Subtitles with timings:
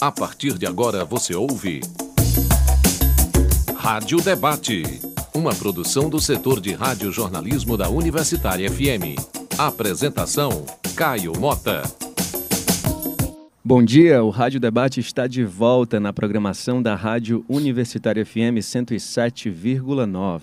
[0.00, 1.82] A partir de agora você ouve.
[3.76, 4.82] Rádio Debate.
[5.34, 9.20] Uma produção do setor de rádio-jornalismo da Universitária FM.
[9.58, 10.64] Apresentação:
[10.96, 11.82] Caio Mota.
[13.62, 20.40] Bom dia, o Rádio Debate está de volta na programação da Rádio Universitária FM 107,9,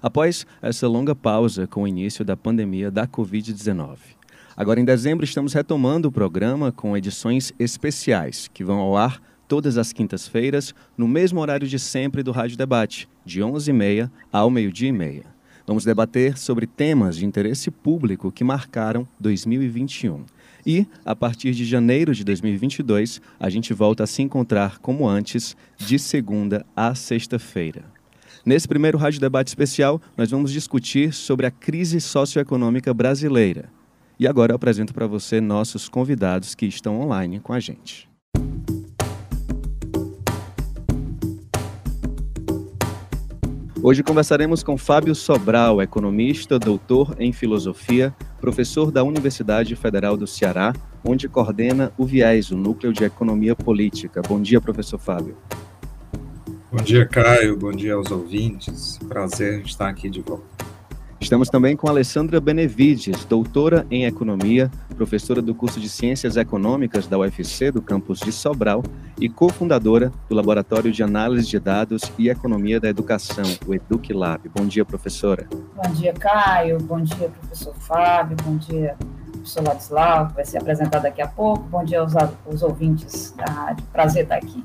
[0.00, 4.13] após essa longa pausa com o início da pandemia da Covid-19.
[4.56, 9.76] Agora, em dezembro, estamos retomando o programa com edições especiais, que vão ao ar todas
[9.76, 14.92] as quintas-feiras, no mesmo horário de sempre do Rádio Debate, de 11h30 ao meio-dia e
[14.92, 15.24] meia.
[15.66, 20.24] Vamos debater sobre temas de interesse público que marcaram 2021.
[20.64, 25.56] E, a partir de janeiro de 2022, a gente volta a se encontrar como antes,
[25.76, 27.84] de segunda a sexta-feira.
[28.46, 33.68] Nesse primeiro Rádio Debate especial, nós vamos discutir sobre a crise socioeconômica brasileira
[34.18, 38.08] e agora eu apresento para você nossos convidados que estão online com a gente.
[43.82, 50.72] Hoje conversaremos com Fábio Sobral, economista, doutor em filosofia, professor da Universidade Federal do Ceará,
[51.04, 54.22] onde coordena o Viés, o Núcleo de Economia Política.
[54.26, 55.36] Bom dia, professor Fábio.
[56.72, 57.58] Bom dia, Caio.
[57.58, 58.98] Bom dia aos ouvintes.
[59.06, 60.53] Prazer estar aqui de volta.
[61.24, 67.18] Estamos também com Alessandra Benevides, doutora em Economia, professora do curso de Ciências Econômicas da
[67.18, 68.82] UFC do campus de Sobral
[69.18, 74.50] e cofundadora do Laboratório de Análise de Dados e Economia da Educação, o EducLab.
[74.54, 75.48] Bom dia, professora.
[75.50, 76.78] Bom dia, Caio.
[76.82, 78.36] Bom dia, professor Fábio.
[78.44, 78.94] Bom dia,
[79.32, 81.62] professor Ladislau, que vai ser apresentado daqui a pouco.
[81.70, 83.82] Bom dia aos, aos ouvintes da rádio.
[83.90, 84.62] Prazer estar aqui.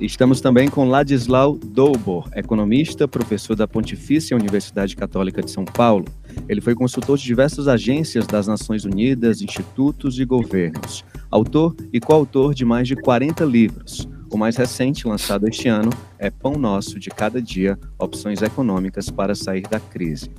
[0.00, 6.06] Estamos também com Ladislau Doubor, economista, professor da Pontifícia Universidade Católica de São Paulo.
[6.48, 11.04] Ele foi consultor de diversas agências das Nações Unidas, institutos e governos.
[11.30, 14.08] Autor e coautor de mais de 40 livros.
[14.30, 19.34] O mais recente, lançado este ano, é Pão Nosso de Cada Dia Opções Econômicas para
[19.34, 20.30] Sair da Crise.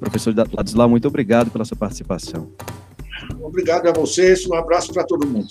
[0.00, 2.50] Professor Ladislau, muito obrigado pela sua participação.
[3.40, 5.48] Obrigado a vocês, um abraço para todo mundo.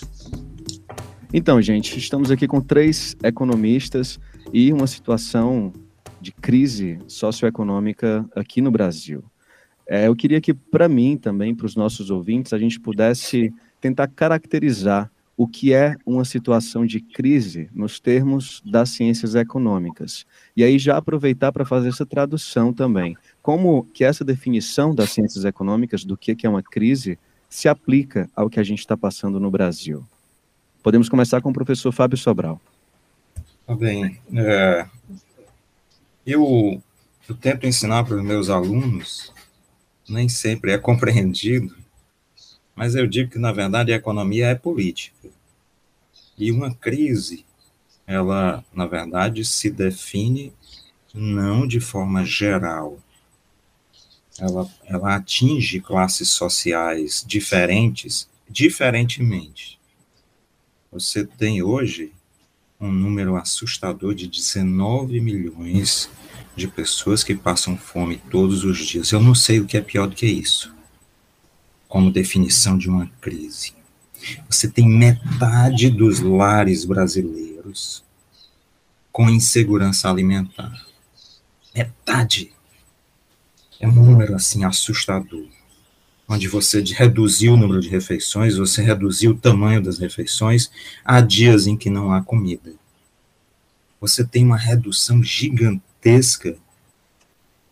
[1.36, 4.20] Então, gente, estamos aqui com três economistas
[4.54, 5.74] e uma situação
[6.22, 9.24] de crise socioeconômica aqui no Brasil.
[9.90, 13.52] É, eu queria que, para mim também, para os nossos ouvintes, a gente pudesse
[13.82, 20.28] tentar caracterizar o que é uma situação de crise nos termos das ciências econômicas.
[20.56, 23.18] E aí já aproveitar para fazer essa tradução também.
[23.42, 27.18] Como que essa definição das ciências econômicas do que é uma crise
[27.50, 30.06] se aplica ao que a gente está passando no Brasil?
[30.84, 32.60] Podemos começar com o professor Fábio Sobral.
[33.66, 34.20] Tá bem.
[34.36, 34.86] É,
[36.26, 36.84] eu,
[37.28, 39.32] eu tento ensinar para os meus alunos,
[40.08, 41.74] nem sempre é compreendido,
[42.76, 45.30] mas eu digo que, na verdade, a economia é política.
[46.38, 47.46] E uma crise,
[48.06, 50.52] ela, na verdade, se define
[51.14, 52.98] não de forma geral.
[54.38, 59.80] Ela, ela atinge classes sociais diferentes, diferentemente.
[60.94, 62.12] Você tem hoje
[62.80, 66.08] um número assustador de 19 milhões
[66.56, 69.12] de pessoas que passam fome todos os dias.
[69.12, 70.72] Eu não sei o que é pior do que isso,
[71.88, 73.74] como definição de uma crise.
[74.48, 78.03] Você tem metade dos lares brasileiros
[79.12, 80.86] com insegurança alimentar.
[81.74, 82.53] Metade.
[83.80, 85.48] É um número assim assustador
[86.28, 90.72] onde você reduziu o número de refeições, você reduziu o tamanho das refeições,
[91.03, 92.73] há dias em que não há comida.
[94.00, 96.56] Você tem uma redução gigantesca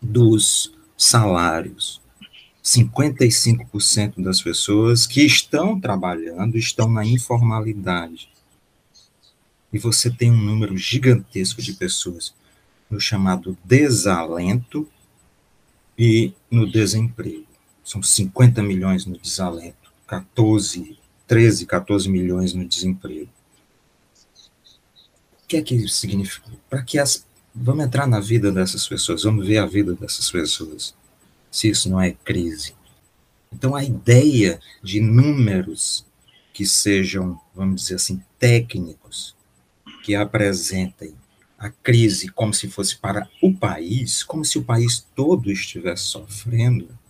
[0.01, 2.01] dos salários.
[2.63, 8.29] 55% das pessoas que estão trabalhando estão na informalidade.
[9.73, 12.33] E você tem um número gigantesco de pessoas
[12.89, 14.88] no chamado desalento
[15.97, 17.50] e no desemprego
[17.91, 20.97] são 50 milhões no desalento, 14,
[21.28, 23.30] 13, 14 milhões no desemprego.
[25.44, 26.50] O que é que isso significa?
[26.69, 27.25] Para que as.
[27.54, 30.95] Vamos entrar na vida dessas pessoas, vamos ver a vida dessas pessoas,
[31.51, 32.74] se isso não é crise.
[33.51, 36.06] Então, a ideia de números
[36.54, 39.36] que sejam, vamos dizer assim, técnicos,
[40.06, 41.13] que apresentem
[41.60, 47.00] a crise como se fosse para o país, como se o país todo estivesse sofrendo,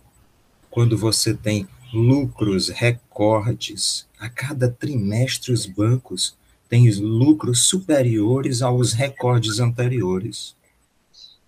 [0.72, 6.34] quando você tem lucros recordes, a cada trimestre os bancos
[6.66, 10.56] têm lucros superiores aos recordes anteriores.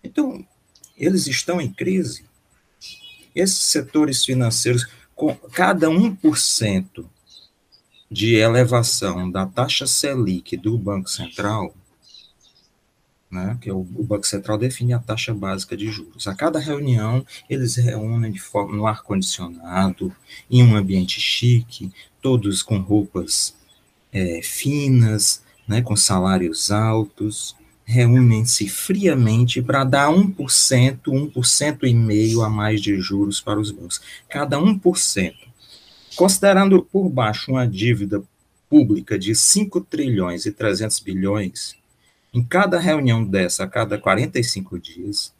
[0.05, 0.47] Então,
[0.94, 2.26] eles estão em crise.
[3.35, 4.87] Esses setores financeiros,
[5.17, 7.06] com cada 1%
[8.11, 11.75] de elevação da taxa Selic do Banco Central,
[13.35, 16.29] né, que é o, o, Banco Central define a taxa básica de juros.
[16.29, 20.15] A cada reunião, eles reúnem de forma, no ar-condicionado,
[20.49, 21.93] em um ambiente chique,
[22.23, 23.57] todos com roupas
[24.13, 32.49] é, finas, né, com salários altos, reúnem-se friamente para dar 1%, 1% e meio a
[32.49, 34.01] mais de juros para os bancos.
[34.29, 35.35] Cada 1%.
[36.15, 38.23] Considerando por baixo uma dívida
[38.71, 41.77] pública de 5 trilhões e 300 bilhões,
[42.35, 45.33] em cada reunião dessa, a cada 45 dias,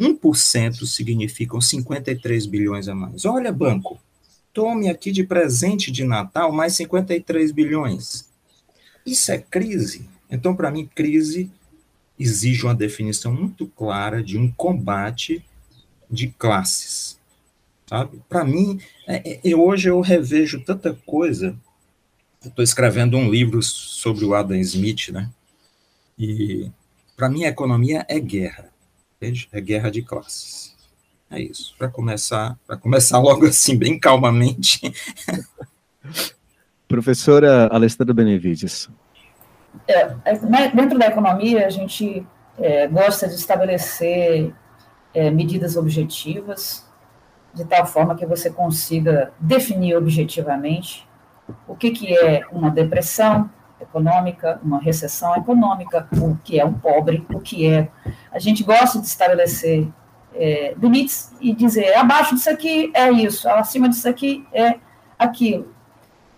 [0.00, 3.24] 1% significam 53 bilhões a mais.
[3.24, 4.00] Olha, banco,
[4.52, 8.28] tome aqui de presente de Natal mais 53 bilhões.
[9.06, 10.08] Isso é crise?
[10.30, 11.50] Então, para mim, crise
[12.18, 15.44] exige uma definição muito clara de um combate
[16.10, 17.18] de classes
[17.86, 18.20] sabe?
[18.28, 21.56] Para mim, é, é, hoje eu revejo tanta coisa.
[22.44, 25.30] Estou escrevendo um livro sobre o Adam Smith, né?
[26.18, 26.70] E
[27.16, 28.70] para mim a economia é guerra,
[29.16, 29.48] entende?
[29.52, 30.74] É guerra de classes.
[31.30, 31.74] É isso.
[31.78, 34.80] Para começar, para começar logo assim, bem calmamente.
[36.86, 38.88] Professora Alessandra Benevides.
[39.88, 42.24] É, é dentro da economia, a gente
[42.58, 44.54] é, gosta de estabelecer
[45.12, 46.86] é, medidas objetivas
[47.52, 51.08] de tal forma que você consiga definir objetivamente
[51.68, 53.50] o que, que é uma depressão
[53.84, 57.88] econômica, uma recessão econômica, o que é um pobre, o que é.
[58.32, 59.88] A gente gosta de estabelecer
[60.34, 64.78] é, limites e dizer abaixo disso aqui é isso, acima disso aqui é
[65.18, 65.72] aquilo.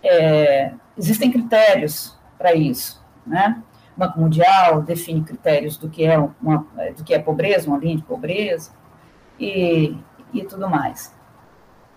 [0.03, 3.61] É, existem critérios para isso, né?
[3.95, 7.97] O Banco Mundial define critérios do que é uma, do que é pobreza, uma linha
[7.97, 8.71] de pobreza,
[9.39, 9.97] e
[10.33, 11.13] e tudo mais.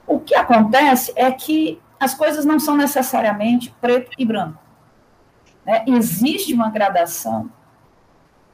[0.06, 4.60] O que acontece é que as coisas não são necessariamente preto e branco.
[5.65, 5.85] Né?
[5.87, 7.51] Existe uma gradação,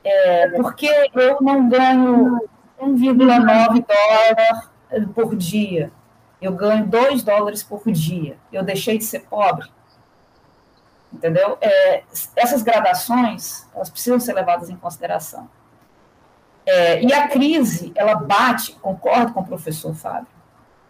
[0.04, 2.40] é, porque eu não ganho
[2.80, 4.70] 1,9 dólar
[5.14, 5.90] por dia,
[6.40, 9.68] eu ganho 2 dólares por dia, eu deixei de ser pobre.
[11.12, 11.56] Entendeu?
[11.60, 12.02] É,
[12.34, 15.48] essas gradações, elas precisam ser levadas em consideração.
[16.66, 20.26] É, e a crise, ela bate, concordo com o professor Fábio,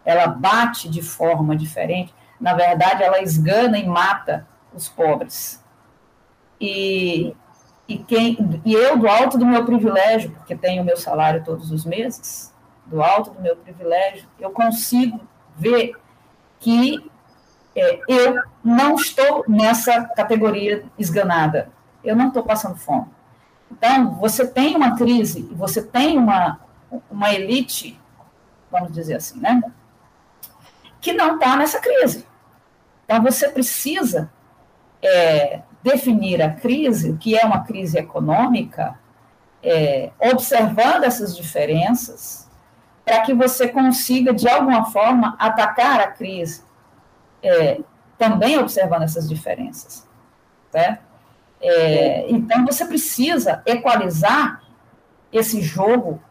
[0.03, 2.13] ela bate de forma diferente.
[2.39, 5.63] Na verdade, ela esgana e mata os pobres.
[6.59, 7.35] E,
[7.87, 11.85] e, quem, e eu, do alto do meu privilégio, porque tenho meu salário todos os
[11.85, 12.53] meses,
[12.85, 15.19] do alto do meu privilégio, eu consigo
[15.55, 15.93] ver
[16.59, 17.09] que
[17.75, 21.69] é, eu não estou nessa categoria esganada.
[22.03, 23.07] Eu não estou passando fome.
[23.71, 26.59] Então, você tem uma crise, você tem uma,
[27.11, 27.99] uma elite,
[28.71, 29.61] vamos dizer assim, né?
[31.01, 32.25] Que não está nessa crise.
[33.05, 34.31] Então, você precisa
[35.01, 38.99] é, definir a crise, o que é uma crise econômica,
[39.63, 42.49] é, observando essas diferenças,
[43.05, 46.63] para que você consiga, de alguma forma, atacar a crise,
[47.41, 47.79] é,
[48.17, 50.05] também observando essas diferenças.
[50.69, 51.01] Certo?
[51.61, 54.61] É, então, você precisa equalizar
[55.31, 56.21] esse jogo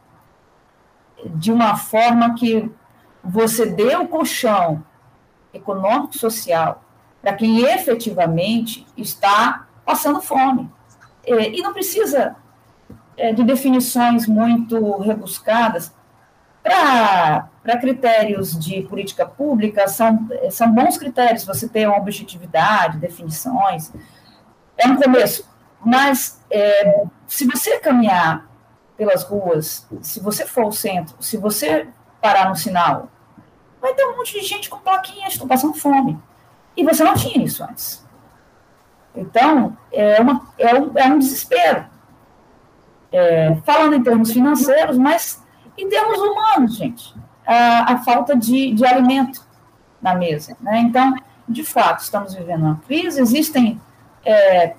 [1.25, 2.70] de uma forma que
[3.25, 4.85] você dê o colchão
[5.53, 6.86] econômico-social
[7.26, 10.70] para quem efetivamente está passando fome.
[11.27, 12.36] É, e não precisa
[13.17, 15.93] é, de definições muito rebuscadas.
[16.62, 23.93] Para critérios de política pública, são, são bons critérios você ter uma objetividade, definições,
[24.79, 25.51] é um começo.
[25.84, 28.48] Mas é, se você caminhar
[28.96, 31.89] pelas ruas, se você for ao centro, se você
[32.20, 33.10] parar no sinal,
[33.81, 36.17] vai ter um monte de gente com plaquinhas, estou passando fome.
[36.77, 38.06] E você não tinha isso antes.
[39.15, 41.87] Então, é, uma, é, um, é um desespero.
[43.11, 45.43] É, falando em termos financeiros, mas
[45.79, 47.15] em termos humanos, gente.
[47.47, 49.47] A, a falta de, de alimento
[50.03, 50.56] na mesa.
[50.61, 50.81] Né?
[50.81, 51.15] Então,
[51.49, 53.81] de fato, estamos vivendo uma crise, existem
[54.25, 54.75] é,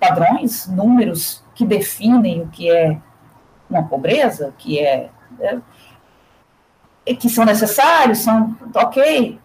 [0.00, 2.98] padrões, números que definem o que é
[3.70, 5.10] uma pobreza, que é,
[7.06, 9.38] é que são necessários, são ok,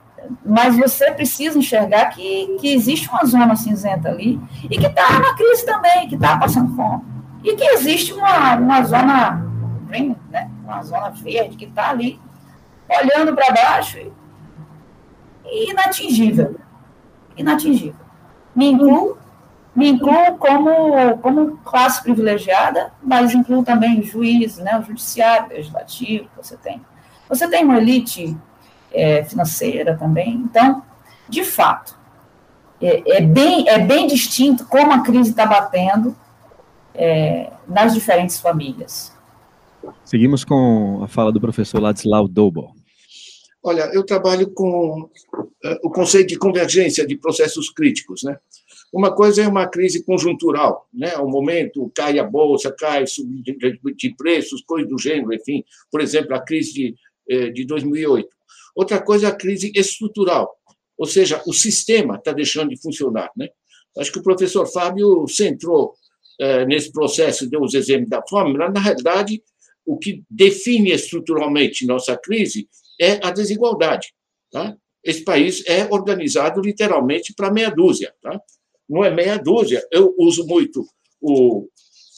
[0.46, 4.40] mas você precisa enxergar que, que existe uma zona cinzenta ali
[4.70, 7.04] e que está na crise também, que está passando fome.
[7.44, 9.46] E que existe uma, uma zona
[9.88, 12.20] green, né, uma zona verde que está ali
[12.90, 14.00] olhando para baixo
[15.46, 16.56] e, inatingível.
[17.36, 17.96] Inatingível.
[18.56, 19.18] Me incluo
[19.76, 26.56] me incluo como, como classe privilegiada, mas incluo também juiz, né, o judiciário, legislativo, você
[26.56, 26.80] tem.
[27.28, 28.38] Você tem uma elite
[28.94, 30.34] é, financeira também.
[30.34, 30.84] Então,
[31.28, 31.98] de fato,
[32.82, 36.16] é, é, bem, é bem distinto como a crise está batendo
[36.94, 39.12] é, nas diferentes famílias.
[40.06, 42.74] Seguimos com a fala do professor Ladislau Dobo.
[43.64, 45.10] Olha, eu trabalho com uh,
[45.82, 48.38] o conceito de convergência de processos críticos, né?
[48.92, 51.16] Uma coisa é uma crise conjuntural, né?
[51.18, 55.64] O momento cai a bolsa, cai de preços, coisas do gênero, enfim.
[55.90, 56.96] Por exemplo, a crise de,
[57.30, 58.28] eh, de 2008.
[58.76, 60.52] Outra coisa é a crise estrutural,
[60.98, 63.50] ou seja, o sistema está deixando de funcionar, né?
[63.98, 65.94] Acho que o professor Fábio centrou
[66.40, 69.42] eh, nesse processo, deu os exemplos da fome, mas, na realidade,
[69.86, 72.68] o que define estruturalmente nossa crise
[73.00, 74.14] é a desigualdade.
[74.52, 74.76] Tá?
[75.04, 78.14] Esse país é organizado literalmente para meia dúzia.
[78.22, 78.40] Tá?
[78.90, 79.86] Não é meia dúzia.
[79.92, 80.86] Eu uso muito
[81.22, 81.68] o,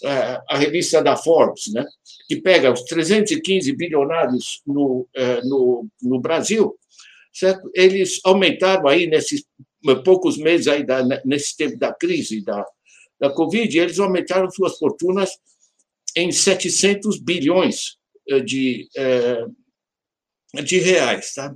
[0.03, 1.85] a revista da Forbes, né?
[2.27, 6.75] que pega os 315 bilionários no, é, no, no Brasil,
[7.33, 7.69] certo?
[7.73, 9.43] eles aumentaram aí nesses
[10.03, 12.65] poucos meses aí da, nesse tempo da crise da,
[13.19, 15.29] da Covid, eles aumentaram suas fortunas
[16.15, 17.97] em 700 bilhões
[18.45, 18.89] de,
[20.63, 21.33] de reais.
[21.35, 21.53] Tá?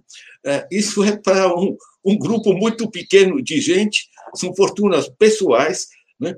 [0.69, 5.87] Isso é para um, um grupo muito pequeno de gente, são fortunas pessoais,
[6.19, 6.35] né?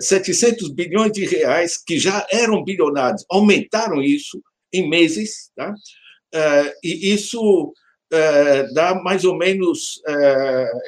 [0.00, 5.74] 700 bilhões de reais que já eram bilionários, aumentaram isso em meses, tá?
[6.82, 7.72] e isso
[8.74, 10.00] dá mais ou menos,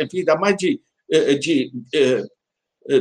[0.00, 0.80] enfim, dá mais de,
[1.40, 1.72] de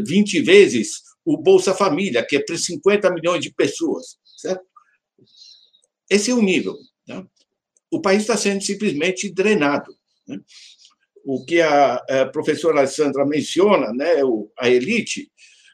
[0.06, 4.18] 20 vezes o Bolsa Família, que é para 50 milhões de pessoas.
[4.38, 4.64] Certo?
[6.10, 6.76] Esse é o nível.
[7.08, 7.26] Né?
[7.92, 9.96] O país está sendo simplesmente drenado.
[10.28, 10.40] Né?
[11.24, 14.16] O que a, a professora Alessandra menciona, né,
[14.58, 15.32] a elite,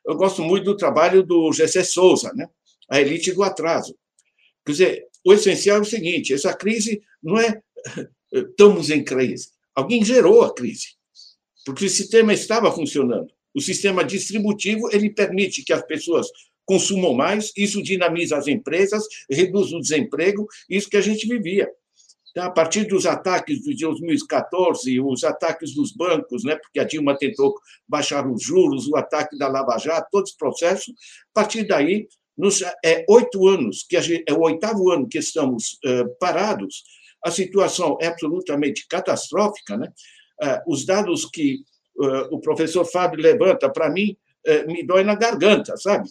[0.08, 2.48] eu gosto muito do trabalho do Gessé Souza, né?
[2.90, 3.96] a elite do atraso.
[4.66, 7.62] Quer dizer, o essencial é o seguinte: essa crise não é
[8.32, 9.50] estamos em crise.
[9.76, 10.96] Alguém gerou a crise,
[11.66, 13.28] porque o sistema estava funcionando.
[13.54, 16.28] O sistema distributivo ele permite que as pessoas
[16.66, 21.70] consumam mais, isso dinamiza as empresas, reduz o desemprego, isso que a gente vivia.
[22.38, 27.18] Então, a partir dos ataques de 2014, os ataques dos bancos, né, porque a Dilma
[27.18, 27.56] tentou
[27.88, 30.94] baixar os juros, o ataque da Lava Jato, todos os processos,
[31.32, 35.80] a partir daí, nos é, oito anos, que gente, é o oitavo ano que estamos
[36.20, 36.84] parados,
[37.26, 39.76] a situação é absolutamente catastrófica.
[39.76, 39.92] Né?
[40.40, 41.64] Uh, os dados que
[42.30, 44.16] o professor Fábio levanta, para mim,
[44.68, 46.08] me dói na garganta, sabe?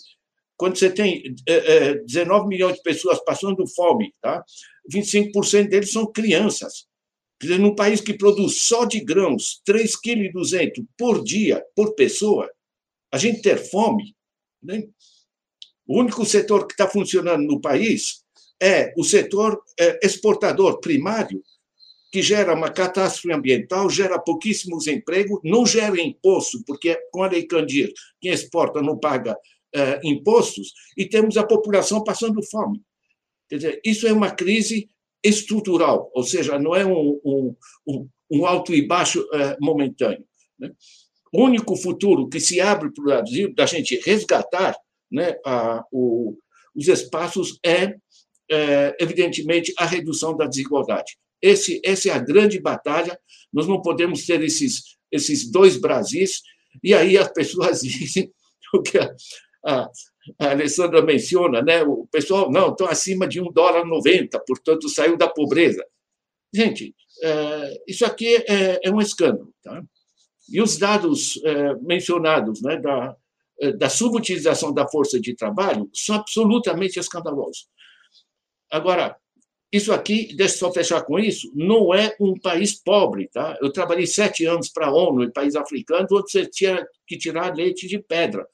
[0.57, 4.45] Quando você tem uh, uh, 19 milhões de pessoas passando fome, tá?
[4.93, 6.87] 25% deles são crianças.
[7.39, 12.51] Quer dizer, num país que produz só de grãos 3,2 kg por dia, por pessoa,
[13.13, 14.15] a gente ter fome.
[14.63, 14.85] Né?
[15.87, 18.25] O único setor que está funcionando no país
[18.61, 21.43] é o setor eh, exportador primário,
[22.11, 27.47] que gera uma catástrofe ambiental, gera pouquíssimos empregos, não gera imposto, porque com a Lei
[27.47, 29.37] Candir, quem exporta não paga
[29.76, 32.83] uh, impostos, e temos a população passando fome.
[33.49, 34.88] Quer dizer, isso é uma crise
[35.23, 40.25] estrutural, ou seja, não é um, um, um alto e baixo uh, momentâneo.
[40.59, 40.73] Né?
[41.33, 44.76] O único futuro que se abre para o Brasil, da gente resgatar
[45.11, 46.37] né, a, o,
[46.75, 47.95] os espaços, é,
[48.50, 51.16] é, evidentemente, a redução da desigualdade.
[51.42, 53.18] Esse, essa é a grande batalha.
[53.52, 56.40] Nós não podemos ter esses, esses dois Brasis.
[56.83, 58.33] E aí as pessoas dizem
[58.85, 58.99] que
[59.65, 59.91] a,
[60.39, 61.83] a Alessandra menciona, né?
[61.83, 65.85] o pessoal, não, estão acima de um dólar 90, portanto, saiu da pobreza.
[66.53, 69.53] Gente, é, isso aqui é, é, um escândalo.
[69.63, 69.83] Tá?
[70.49, 73.17] E os dados é, mencionados né, da,
[73.61, 77.69] é, da subutilização da força de trabalho são absolutamente escandalosos.
[78.71, 79.17] Agora,
[79.73, 83.29] isso aqui, deixa eu só fechar com isso, não é um país pobre.
[83.29, 83.59] Tá?
[83.61, 87.55] Eu trabalhei sete anos para a ONU, em país africano, onde você tinha que tirar
[87.55, 88.47] leite de pedra.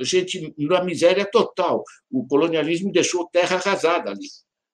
[0.00, 1.82] Gente, na miséria total.
[2.10, 4.28] O colonialismo deixou terra arrasada ali.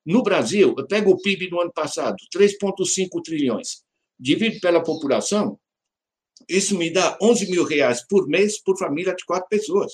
[0.04, 3.82] No Brasil, eu pego o PIB do ano passado, 3,5 trilhões,
[4.18, 5.58] divido pela população,
[6.48, 9.92] isso me dá 11 mil reais por mês por família de quatro pessoas.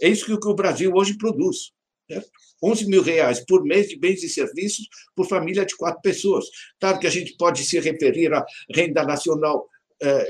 [0.00, 1.72] É isso que o Brasil hoje produz.
[2.10, 2.30] Certo?
[2.62, 6.46] 11 mil reais por mês de bens e serviços por família de quatro pessoas.
[6.80, 9.68] Claro que a gente pode se referir à renda nacional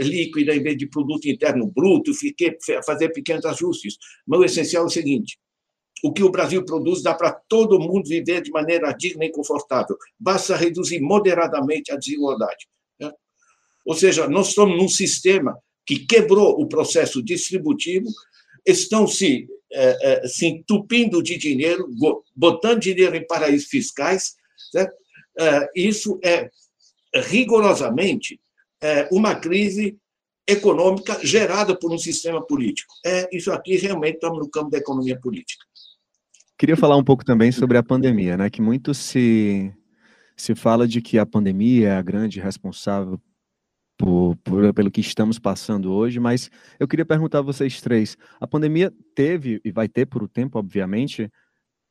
[0.00, 3.96] líquida em vez de produto interno bruto, fiquei, fazer pequenos ajustes,
[4.26, 5.38] mas o essencial é o seguinte:
[6.02, 9.96] o que o Brasil produz dá para todo mundo viver de maneira digna e confortável.
[10.18, 12.66] Basta reduzir moderadamente a desigualdade.
[12.98, 13.10] Né?
[13.84, 18.06] Ou seja, nós estamos num sistema que quebrou o processo distributivo,
[18.66, 21.88] estão se é, é, se entupindo de dinheiro,
[22.34, 24.34] botando dinheiro em paraísos fiscais.
[24.70, 24.94] Certo?
[25.38, 26.50] É, isso é
[27.14, 28.40] rigorosamente
[29.10, 29.98] uma crise
[30.48, 32.94] econômica gerada por um sistema político.
[33.04, 35.64] É, isso aqui realmente estamos no campo da economia política.
[36.58, 38.50] Queria falar um pouco também sobre a pandemia, né?
[38.50, 39.72] Que muito se,
[40.36, 43.20] se fala de que a pandemia é a grande responsável
[43.96, 48.46] por, por, pelo que estamos passando hoje, mas eu queria perguntar a vocês três: a
[48.46, 51.30] pandemia teve e vai ter por um tempo, obviamente,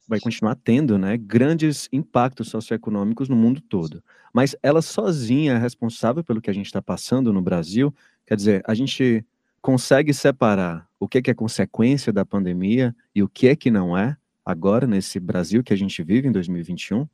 [0.07, 4.03] vai continuar tendo, né, grandes impactos socioeconômicos no mundo todo.
[4.33, 7.93] Mas ela sozinha é responsável pelo que a gente está passando no Brasil
[8.27, 9.25] Quer dizer, a gente
[9.61, 13.71] consegue separar o que é, que é consequência da pandemia e o que é que
[13.71, 17.07] não é, agora, nesse Brasil que a gente vive em 2021?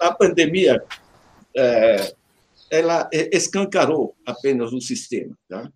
[0.00, 0.82] A pandemia,
[1.54, 2.14] é,
[2.70, 5.36] ela escancarou apenas o sistema.
[5.46, 5.70] Tá?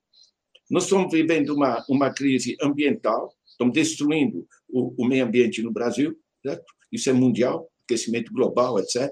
[0.70, 6.18] Nós estamos vivendo uma, uma crise ambiental, estamos destruindo o, o meio ambiente no Brasil,
[6.42, 6.64] certo?
[6.90, 9.10] isso é mundial, aquecimento global, etc.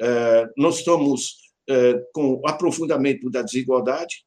[0.00, 1.36] É, nós estamos
[1.68, 4.24] é, com o aprofundamento da desigualdade,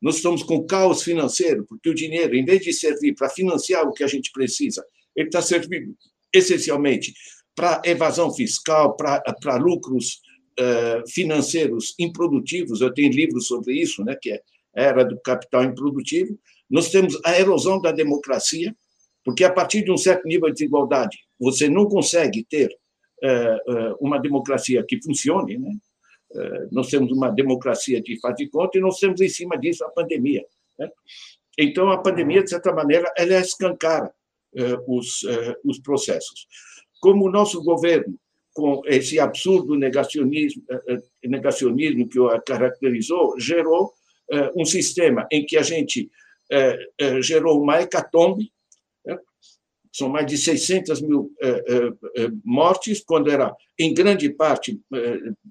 [0.00, 3.92] nós estamos com caos financeiro, porque o dinheiro, em vez de servir para financiar o
[3.92, 4.84] que a gente precisa,
[5.14, 5.94] ele está servindo
[6.32, 7.12] essencialmente
[7.54, 10.22] para evasão fiscal, para, para lucros
[10.58, 12.80] uh, financeiros improdutivos.
[12.80, 14.42] Eu tenho livros sobre isso, né, que é
[14.74, 16.38] a era do capital improdutivo.
[16.70, 18.74] Nós temos a erosão da democracia,
[19.24, 22.68] porque a partir de um certo nível de desigualdade, você não consegue ter
[23.22, 25.72] uh, uh, uma democracia que funcione, né?
[26.34, 29.84] Eh, nós temos uma democracia de faz de conta e nós temos em cima disso
[29.84, 30.44] a pandemia.
[30.78, 30.88] Né?
[31.58, 34.12] Então, a pandemia, de certa maneira, ela escancara
[34.54, 36.46] eh, os, eh, os processos.
[37.00, 38.14] Como o nosso governo,
[38.54, 40.62] com esse absurdo negacionismo,
[41.24, 43.92] negacionismo que o caracterizou, gerou
[44.56, 46.10] um sistema em que a gente
[47.22, 48.52] gerou uma hecatombe
[49.92, 54.80] são mais de 600 mil eh, eh, eh, mortes, quando era, em grande parte,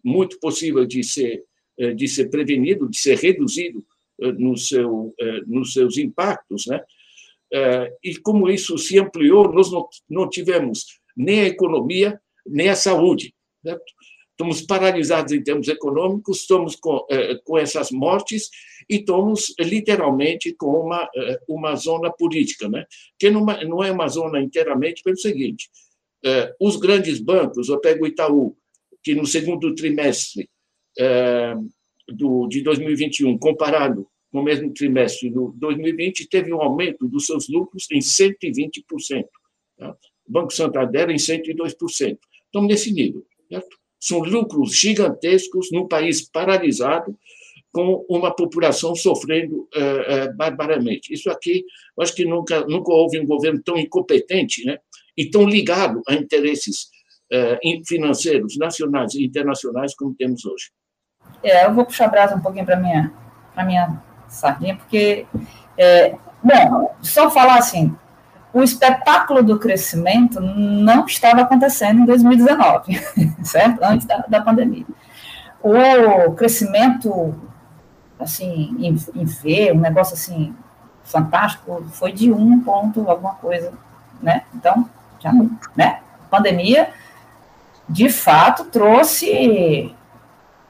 [0.04, 1.44] muito possível de ser,
[1.96, 3.84] de ser prevenido, de ser reduzido
[4.38, 5.14] no seu,
[5.48, 6.66] nos seus impactos.
[6.68, 6.82] Né?
[8.04, 13.34] E como isso se ampliou, nós não, não tivemos nem a economia, nem a saúde.
[13.64, 13.84] Certo?
[14.40, 17.06] Estamos paralisados em termos econômicos, estamos com,
[17.44, 18.50] com essas mortes
[18.90, 22.86] e estamos literalmente com uma, eh, uma zona política, né?
[23.20, 25.70] que não, não é uma zona inteiramente pelo seguinte,
[26.24, 28.56] eh, os grandes bancos, eu pego o Itaú,
[29.04, 30.50] que no segundo trimestre
[30.98, 31.56] eh,
[32.08, 37.50] do, de 2021, comparado com o mesmo trimestre do 2020, teve um aumento dos seus
[37.50, 39.26] lucros em 120%.
[39.78, 39.98] Tá?
[40.26, 42.18] Banco Santander em 102%.
[42.46, 43.26] Estamos nesse nível.
[43.52, 43.78] Certo?
[44.00, 47.16] São lucros gigantescos num país paralisado,
[47.72, 51.14] com uma população sofrendo uh, uh, barbaramente.
[51.14, 51.64] Isso aqui,
[51.98, 54.78] eu acho que nunca, nunca houve um governo tão incompetente né,
[55.16, 56.90] e tão ligado a interesses
[57.32, 60.72] uh, financeiros nacionais e internacionais como temos hoje.
[61.44, 63.14] É, eu vou puxar a brasa um pouquinho para a minha,
[63.66, 65.28] minha sardinha, porque,
[65.78, 67.96] é, bom, só falar assim,
[68.54, 73.00] o espetáculo do crescimento não estava acontecendo em 2019,
[73.44, 73.84] certo?
[73.84, 74.86] Antes da, da pandemia.
[75.62, 77.36] O crescimento
[78.20, 80.54] assim, em, em ver, um negócio assim,
[81.04, 83.72] fantástico, foi de um ponto alguma coisa,
[84.22, 84.44] né?
[84.54, 85.32] Então, já,
[85.76, 86.02] né?
[86.30, 86.90] Pandemia,
[87.88, 89.96] de fato, trouxe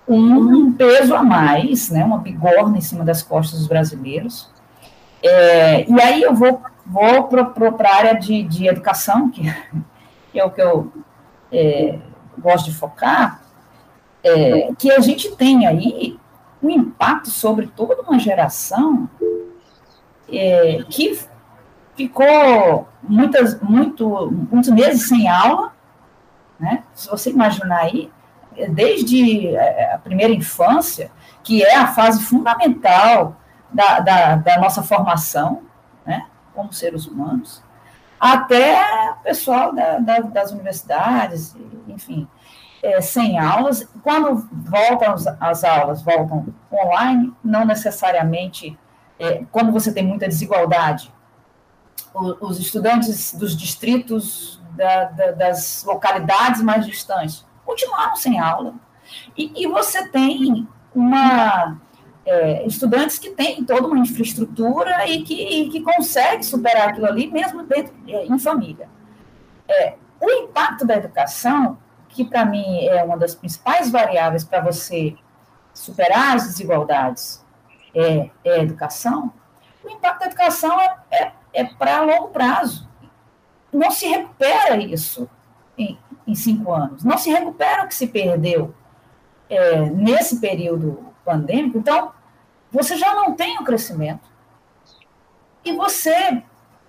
[0.08, 2.04] um peso a mais, né?
[2.04, 4.50] Uma bigorna em cima das costas dos brasileiros.
[5.23, 9.41] É, e aí eu vou, vou para a área de, de educação, que,
[10.34, 10.91] é o que eu
[11.51, 11.99] é,
[12.38, 13.41] gosto de focar,
[14.23, 16.19] é, que a gente tem aí
[16.62, 19.10] um impacto sobre toda uma geração
[20.27, 21.19] é, que
[21.95, 25.73] ficou muitas, muito, muitos meses sem aula,
[26.60, 26.84] né?
[26.93, 28.12] Se você imaginar aí,
[28.71, 31.12] desde é, a primeira infância,
[31.43, 33.38] que é a fase fundamental
[33.71, 35.63] da, da, da nossa formação,
[36.05, 36.25] né?
[36.53, 37.63] Como seres humanos,
[38.19, 41.55] até o pessoal da, da, das universidades,
[41.88, 42.27] enfim,
[42.84, 43.88] é, sem aulas.
[44.03, 48.77] Quando voltam as aulas, voltam online, não necessariamente,
[49.17, 51.13] é, quando você tem muita desigualdade,
[52.13, 58.73] o, os estudantes dos distritos, da, da, das localidades mais distantes, continuaram sem aula.
[59.38, 61.77] E, e você tem uma.
[62.25, 67.27] É, estudantes que têm toda uma infraestrutura e que, e que consegue superar aquilo ali,
[67.27, 68.88] mesmo dentro, é, em família.
[69.67, 71.77] É, o impacto da educação
[72.10, 75.15] que para mim é uma das principais variáveis para você
[75.73, 77.45] superar as desigualdades,
[77.95, 79.32] é, é, a educação,
[79.84, 82.89] o impacto da educação é, é, é para longo prazo.
[83.71, 85.29] Não se recupera isso
[85.77, 88.73] em, em, cinco anos, não se recupera o que se perdeu
[89.49, 91.78] é, nesse período pandêmico.
[91.78, 92.12] Então,
[92.72, 94.28] você já não tem o crescimento
[95.63, 96.42] e você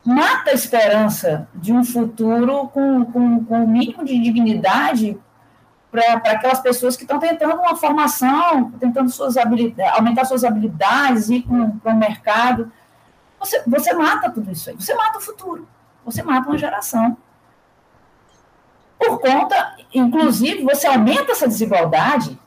[0.05, 5.19] mata a esperança de um futuro com, com, com o mínimo de dignidade
[5.91, 11.45] para aquelas pessoas que estão tentando uma formação, tentando suas aumentar suas habilidades, ir
[11.83, 12.73] para o mercado.
[13.39, 15.69] Você, você mata tudo isso aí, você mata o futuro,
[16.05, 17.17] você mata uma geração.
[18.99, 22.39] Por conta, inclusive, você aumenta essa desigualdade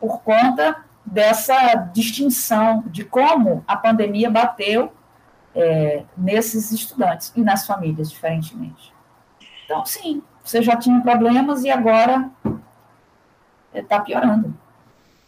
[0.00, 4.92] por conta dessa distinção de como a pandemia bateu
[5.54, 8.94] é, nesses estudantes e nas famílias, diferentemente.
[9.64, 12.30] Então, sim, você já tinha problemas e agora
[13.74, 14.56] está é, piorando.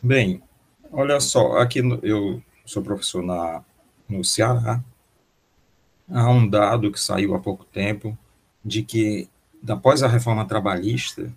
[0.01, 0.43] Bem,
[0.91, 3.63] olha só, aqui no, eu sou professor na,
[4.09, 4.81] no Ceará.
[6.09, 8.17] Há um dado que saiu há pouco tempo
[8.65, 9.29] de que,
[9.69, 11.33] após a reforma trabalhista,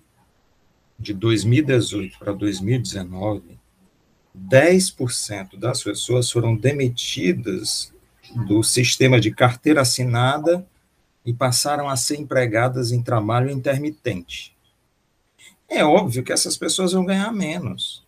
[0.97, 3.59] de 2018 para 2019,
[4.49, 7.93] 10% das pessoas foram demitidas
[8.47, 10.65] do sistema de carteira assinada
[11.25, 14.55] e passaram a ser empregadas em trabalho intermitente.
[15.67, 18.05] É óbvio que essas pessoas vão ganhar menos.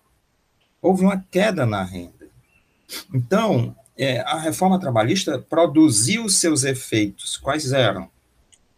[0.82, 2.28] Houve uma queda na renda.
[3.14, 7.36] Então, é, a reforma trabalhista produziu seus efeitos.
[7.36, 8.10] Quais eram?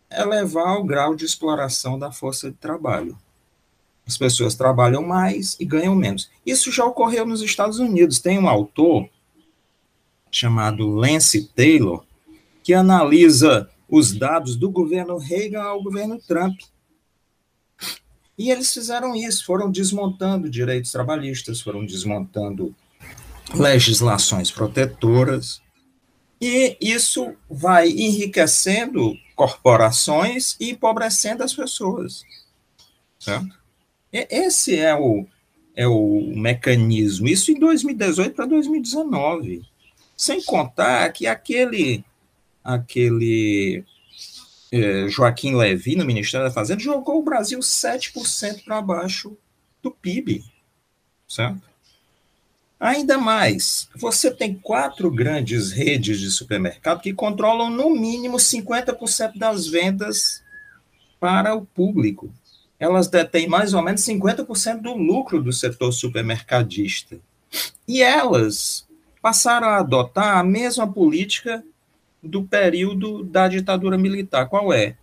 [0.10, 3.18] Elevar o grau de exploração da força de trabalho.
[4.10, 6.32] As pessoas trabalham mais e ganham menos.
[6.44, 8.18] Isso já ocorreu nos Estados Unidos.
[8.18, 9.08] Tem um autor
[10.32, 12.04] chamado Lance Taylor
[12.64, 16.60] que analisa os dados do governo Reagan ao governo Trump.
[18.36, 22.76] E eles fizeram isso, foram desmontando direitos trabalhistas, foram desmontando
[23.54, 25.62] legislações protetoras,
[26.42, 32.24] e isso vai enriquecendo corporações e empobrecendo as pessoas.
[33.20, 33.59] Certo?
[34.12, 35.26] Esse é o,
[35.76, 37.28] é o mecanismo.
[37.28, 39.64] Isso em 2018 para 2019.
[40.18, 42.04] Sem contar que aquele,
[42.64, 43.84] aquele
[44.72, 49.38] é, Joaquim Levy, no Ministério da Fazenda, jogou o Brasil 7% para baixo
[49.82, 50.44] do PIB.
[51.28, 51.70] Certo?
[52.80, 59.68] Ainda mais, você tem quatro grandes redes de supermercado que controlam no mínimo 50% das
[59.68, 60.42] vendas
[61.20, 62.34] para o público
[62.80, 67.20] elas detêm mais ou menos 50% do lucro do setor supermercadista.
[67.88, 68.88] E elas
[69.22, 71.64] passaram a adotar a mesma política
[72.24, 74.48] do período da ditadura militar.
[74.48, 74.96] Qual é?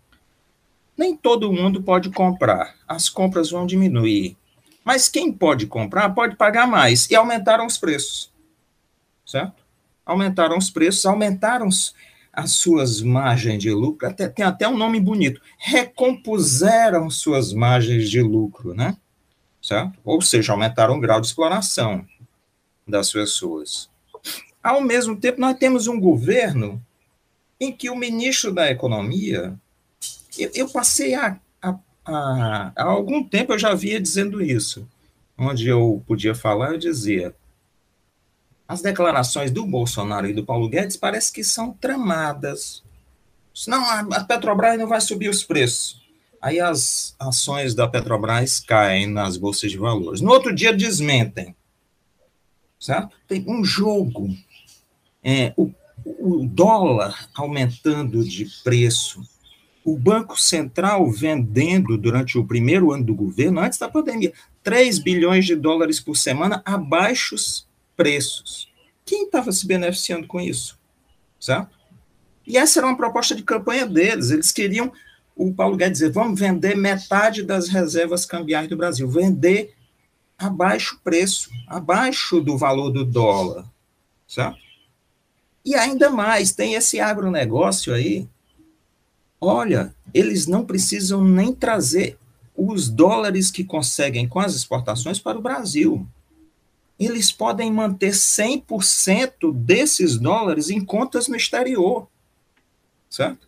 [0.96, 4.36] Nem todo mundo pode comprar, as compras vão diminuir.
[4.82, 7.10] Mas quem pode comprar pode pagar mais.
[7.10, 8.32] E aumentaram os preços.
[9.26, 9.62] Certo?
[10.06, 11.68] Aumentaram os preços, aumentaram
[12.36, 18.20] as suas margens de lucro, até, tem até um nome bonito, recompuseram suas margens de
[18.20, 18.98] lucro, né?
[19.62, 19.98] Certo?
[20.04, 22.06] Ou seja, aumentaram o grau de exploração
[22.86, 23.88] das pessoas.
[24.62, 26.84] Ao mesmo tempo, nós temos um governo
[27.58, 29.58] em que o ministro da Economia,
[30.38, 34.86] eu, eu passei a, a, a, há algum tempo eu já via dizendo isso,
[35.38, 37.34] onde eu podia falar, eu dizia,
[38.68, 42.82] as declarações do Bolsonaro e do Paulo Guedes parece que são tramadas.
[43.66, 46.04] Não, a Petrobras não vai subir os preços.
[46.42, 50.20] Aí as ações da Petrobras caem nas bolsas de valores.
[50.20, 51.56] No outro dia desmentem.
[52.78, 53.16] Certo?
[53.26, 54.28] Tem um jogo.
[55.22, 55.72] É, o,
[56.04, 59.22] o dólar aumentando de preço.
[59.84, 65.46] O Banco Central vendendo durante o primeiro ano do governo, antes da pandemia, 3 bilhões
[65.46, 67.36] de dólares por semana abaixo
[67.96, 68.68] preços.
[69.04, 70.78] Quem estava se beneficiando com isso?
[71.40, 71.76] Certo?
[72.46, 74.30] E essa era uma proposta de campanha deles.
[74.30, 74.92] Eles queriam,
[75.34, 79.74] o Paulo Guedes dizer, vamos vender metade das reservas cambiais do Brasil, vender
[80.38, 83.64] a baixo preço, abaixo do valor do dólar.
[84.28, 84.58] Certo?
[85.64, 88.28] E ainda mais, tem esse agronegócio aí.
[89.40, 92.18] Olha, eles não precisam nem trazer
[92.56, 96.08] os dólares que conseguem com as exportações para o Brasil
[96.98, 102.08] eles podem manter 100% desses dólares em contas no exterior.
[103.10, 103.46] Certo?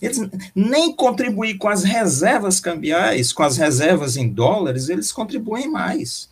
[0.00, 0.18] Eles
[0.54, 6.28] nem contribuir com as reservas cambiais, com as reservas em dólares, eles contribuem mais.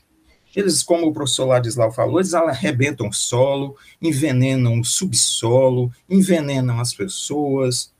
[0.54, 6.92] Eles, como o professor Ladislau falou, eles arrebentam o solo, envenenam o subsolo, envenenam as
[6.92, 7.92] pessoas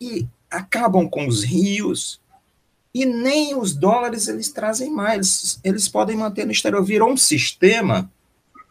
[0.00, 2.20] e acabam com os rios,
[2.94, 6.84] e nem os dólares eles trazem mais, eles, podem manter no exterior.
[6.84, 8.08] Virou um sistema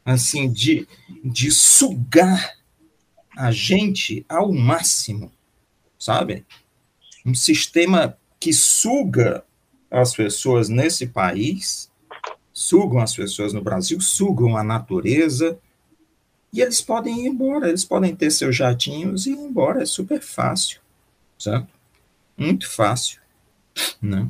[0.06, 0.88] assim de,
[1.24, 2.54] de sugar
[3.36, 5.30] a gente ao máximo,
[6.00, 6.46] sabe?
[7.26, 9.44] Um sistema que suga
[9.92, 11.92] as pessoas nesse país,
[12.54, 15.60] sugam as pessoas no Brasil, sugam a natureza,
[16.52, 20.22] e eles podem ir embora, eles podem ter seus jatinhos e ir embora, é super
[20.22, 20.80] fácil,
[21.38, 21.68] certo?
[22.38, 23.23] Muito fácil,
[24.02, 24.30] né?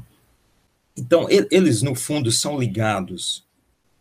[0.95, 3.43] Então, eles, no fundo, são ligados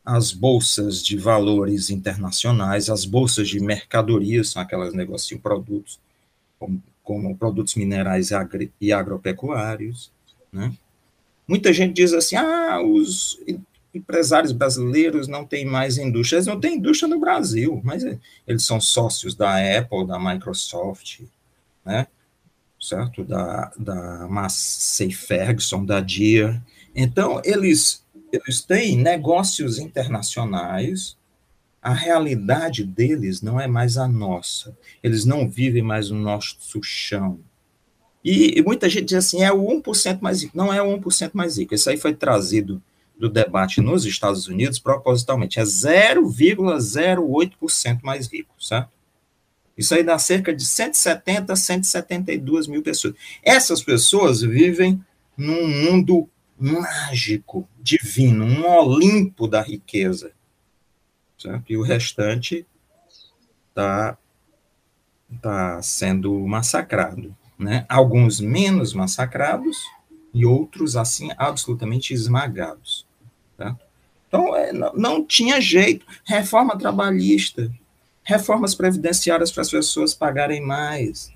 [0.05, 5.99] às bolsas de valores internacionais, às bolsas de mercadorias, são aquelas que negociam produtos,
[6.59, 8.31] como, como produtos minerais
[8.81, 10.11] e agropecuários,
[10.53, 10.73] né?
[11.47, 13.39] Muita gente diz assim, ah, os
[13.95, 16.39] empresários brasileiros não têm mais indústria.
[16.39, 18.05] Eles não têm indústria no Brasil, mas
[18.47, 21.21] eles são sócios da Apple, da Microsoft,
[21.85, 22.07] né?
[22.83, 23.25] Certo?
[23.25, 26.61] Da, da Massey Ferguson, da Deere.
[26.95, 31.17] Então, eles, eles têm negócios internacionais,
[31.81, 34.77] a realidade deles não é mais a nossa.
[35.03, 37.41] Eles não vivem mais no nosso chão.
[38.25, 40.57] E, e muita gente diz assim, é o 1% mais rico.
[40.57, 41.75] Não é o 1% mais rico.
[41.75, 42.81] Isso aí foi trazido
[43.19, 48.91] do debate nos Estados Unidos, propositalmente, é 0,08% mais rico, certo?
[49.77, 53.15] Isso aí dá cerca de 170 a 172 mil pessoas.
[53.43, 55.03] Essas pessoas vivem
[55.37, 60.33] num mundo mágico, divino, um Olimpo da riqueza.
[61.39, 61.73] Certo?
[61.73, 62.67] E o restante
[63.71, 64.17] está
[65.41, 67.35] tá sendo massacrado.
[67.59, 67.87] Né?
[67.89, 69.79] Alguns menos massacrados
[70.35, 73.07] e outros, assim, absolutamente esmagados.
[74.33, 76.07] Então, é, não, não tinha jeito.
[76.25, 77.71] Reforma trabalhista,
[78.23, 81.33] reformas previdenciárias para as pessoas pagarem mais,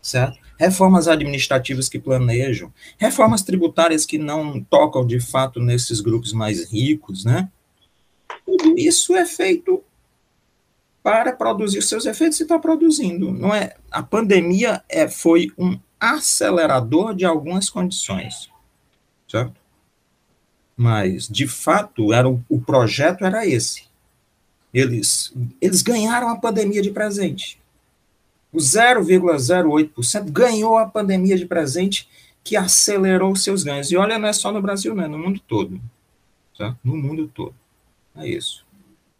[0.00, 0.38] certo?
[0.58, 7.24] Reformas administrativas que planejam, reformas tributárias que não tocam de fato nesses grupos mais ricos,
[7.24, 7.48] né?
[8.44, 9.82] Tudo isso é feito
[11.02, 13.74] para produzir seus efeitos e está produzindo, não é?
[13.90, 18.50] A pandemia é, foi um acelerador de algumas condições,
[19.28, 19.60] certo?
[20.76, 23.91] Mas, de fato, era o, o projeto era esse.
[24.72, 27.60] Eles, eles ganharam a pandemia de presente.
[28.52, 32.08] O 0,08% ganhou a pandemia de presente
[32.44, 33.90] que acelerou seus ganhos.
[33.90, 35.80] E olha, não é só no Brasil, não, é no mundo todo.
[36.56, 36.76] Tá?
[36.82, 37.54] No mundo todo.
[38.16, 38.64] É isso.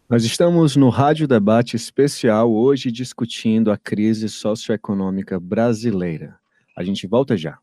[0.08, 6.36] Nós estamos no Rádio Debate Especial hoje discutindo a crise socioeconômica brasileira.
[6.76, 7.58] A gente volta já.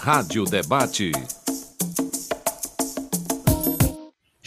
[0.00, 1.12] Rádio Debate.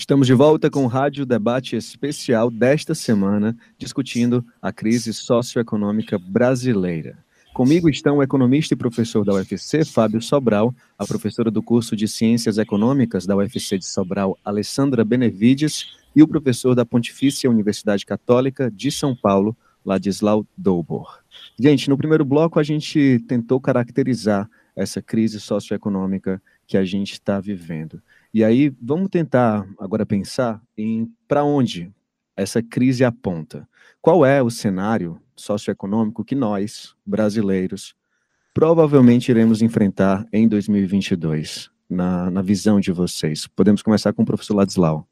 [0.03, 7.17] Estamos de volta com o Rádio Debate Especial desta semana, discutindo a crise socioeconômica brasileira.
[7.53, 12.05] Comigo estão o economista e professor da UFC, Fábio Sobral, a professora do curso de
[12.05, 18.69] Ciências Econômicas da UFC de Sobral, Alessandra Benevides, e o professor da Pontifícia Universidade Católica
[18.69, 21.23] de São Paulo, Ladislau Dobor.
[21.57, 27.39] Gente, no primeiro bloco a gente tentou caracterizar essa crise socioeconômica que a gente está
[27.39, 28.01] vivendo.
[28.33, 31.91] E aí vamos tentar agora pensar em para onde
[32.35, 33.69] essa crise aponta.
[34.01, 37.93] Qual é o cenário socioeconômico que nós, brasileiros,
[38.51, 43.45] provavelmente iremos enfrentar em 2022, na, na visão de vocês?
[43.45, 45.07] Podemos começar com o professor Ladislau.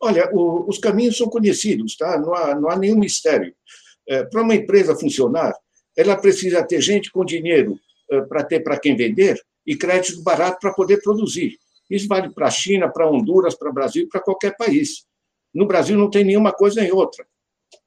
[0.00, 2.18] Olha, o, os caminhos são conhecidos, tá?
[2.18, 3.54] Não há, não há nenhum mistério.
[4.08, 5.54] É, para uma empresa funcionar,
[5.94, 7.78] ela precisa ter gente com dinheiro
[8.10, 11.58] é, para ter para quem vender e crédito barato para poder produzir.
[11.90, 15.06] Isso vale para a China, para Honduras, para o Brasil, para qualquer país.
[15.54, 17.26] No Brasil não tem nenhuma coisa nem outra,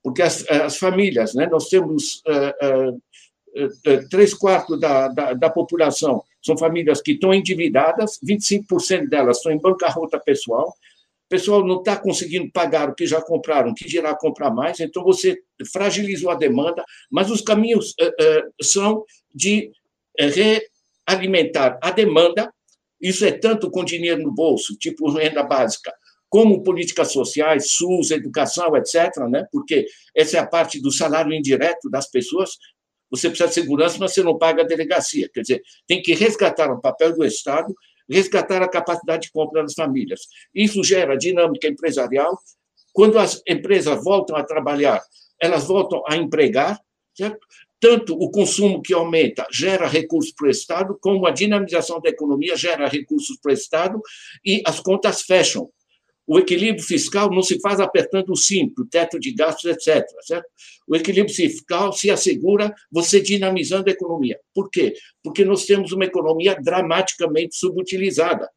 [0.01, 6.23] porque as, as famílias, né, nós temos uh, uh, três quartos da, da, da, população
[6.41, 11.95] são famílias que estão endividadas, 25% delas estão em bancarrota pessoal, o pessoal não está
[11.95, 15.37] conseguindo pagar o que já compraram, que dirá comprar mais, então você
[15.71, 17.93] fragilizou a demanda, mas os caminhos
[18.61, 19.69] são de
[21.07, 22.51] realimentar a demanda,
[23.01, 25.93] isso é tanto com dinheiro no bolso, tipo renda básica,
[26.29, 29.47] como políticas sociais, SUS, educação, etc., né?
[29.51, 29.85] porque
[30.15, 32.51] essa é a parte do salário indireto das pessoas.
[33.09, 35.27] Você precisa de segurança, mas você não paga a delegacia.
[35.33, 37.73] Quer dizer, tem que resgatar o papel do Estado,
[38.07, 40.21] resgatar a capacidade de compra das famílias.
[40.53, 42.37] Isso gera dinâmica empresarial.
[42.93, 45.01] Quando as empresas voltam a trabalhar,
[45.41, 46.79] elas voltam a empregar,
[47.15, 47.39] certo?
[47.79, 52.55] Tanto o consumo que aumenta gera recursos para o Estado, como a dinamização da economia
[52.55, 54.01] gera recursos para o Estado
[54.45, 55.69] e as contas fecham.
[56.27, 60.05] O equilíbrio fiscal não se faz apertando o cinto, o teto de gastos, etc.
[60.21, 60.45] Certo?
[60.87, 64.39] O equilíbrio fiscal se assegura você dinamizando a economia.
[64.53, 64.93] Por quê?
[65.23, 68.47] Porque nós temos uma economia dramaticamente subutilizada.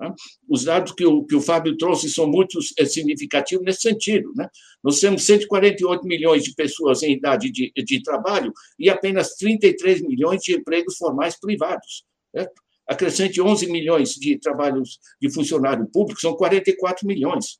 [0.00, 0.12] Né?
[0.48, 4.32] Os dados que o, que o Fábio trouxe são muito significativos nesse sentido.
[4.34, 4.48] Né?
[4.82, 10.40] Nós temos 148 milhões de pessoas em idade de, de trabalho e apenas 33 milhões
[10.42, 12.04] de empregos formais privados.
[12.34, 12.62] Certo?
[12.88, 17.58] Acrescente 11 milhões de trabalhos de funcionário público, são 44 milhões.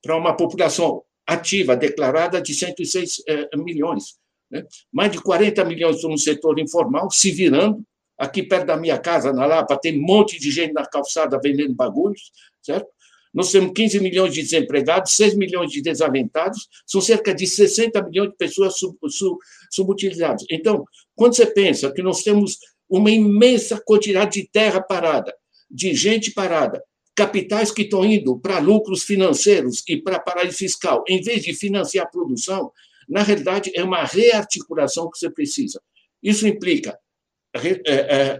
[0.00, 4.16] Para uma população ativa declarada de 106 eh, milhões.
[4.50, 4.64] Né?
[4.92, 7.82] Mais de 40 milhões no setor informal, se virando.
[8.22, 11.74] Aqui perto da minha casa, na Lapa, tem um monte de gente na calçada vendendo
[11.74, 12.30] bagulhos,
[12.62, 12.86] certo?
[13.34, 18.30] Nós temos 15 milhões de desempregados, 6 milhões de desalentados, são cerca de 60 milhões
[18.30, 19.40] de pessoas sub, sub,
[19.72, 20.44] subutilizadas.
[20.48, 20.84] Então,
[21.16, 22.58] quando você pensa que nós temos
[22.88, 25.34] uma imensa quantidade de terra parada,
[25.68, 26.80] de gente parada,
[27.16, 32.06] capitais que estão indo para lucros financeiros e para paraíso fiscal, em vez de financiar
[32.06, 32.70] a produção,
[33.08, 35.82] na realidade é uma rearticulação que você precisa.
[36.22, 36.96] Isso implica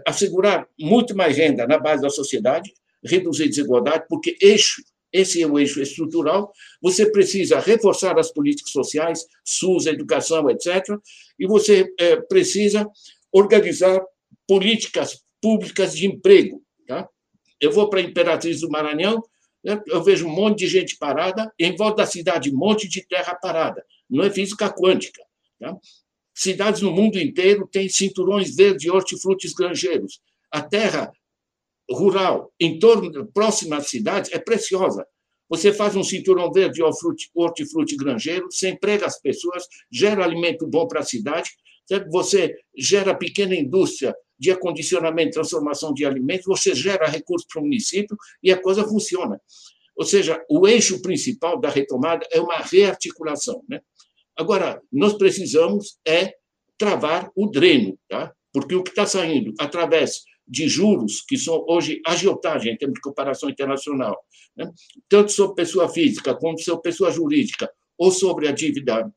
[0.05, 2.73] assegurar muito mais renda na base da sociedade,
[3.03, 9.25] reduzir desigualdade, porque eixo, esse é o eixo estrutural, você precisa reforçar as políticas sociais,
[9.45, 10.97] SUS, educação, etc.,
[11.37, 12.89] e você é, precisa
[13.31, 14.01] organizar
[14.47, 16.63] políticas públicas de emprego.
[16.87, 17.07] Tá?
[17.59, 19.21] Eu vou para Imperatriz do Maranhão,
[19.63, 23.05] né, eu vejo um monte de gente parada, em volta da cidade, um monte de
[23.07, 23.85] terra parada.
[24.09, 25.21] Não é física quântica.
[25.59, 25.77] Tá?
[26.33, 30.19] Cidades no mundo inteiro têm cinturões verdes, hortifrutis granjeiros.
[30.51, 31.11] A terra
[31.89, 35.05] rural, em torno, próxima às cidades, é preciosa.
[35.49, 41.01] Você faz um cinturão verde hortifruti granjeiro, você emprega as pessoas, gera alimento bom para
[41.01, 41.51] a cidade,
[41.85, 42.09] certo?
[42.09, 47.63] você gera pequena indústria de acondicionamento e transformação de alimentos, você gera recursos para o
[47.63, 49.39] município e a coisa funciona.
[49.95, 53.63] Ou seja, o eixo principal da retomada é uma rearticulação.
[53.69, 53.79] Né?
[54.35, 56.33] Agora, nós precisamos é
[56.77, 58.33] travar o dreno, tá?
[58.51, 63.01] porque o que está saindo através de juros, que são hoje agiotagem em termos de
[63.01, 64.17] comparação internacional,
[64.55, 64.69] né?
[65.07, 69.09] tanto sobre pessoa física como sobre pessoa jurídica, ou sobre a dívida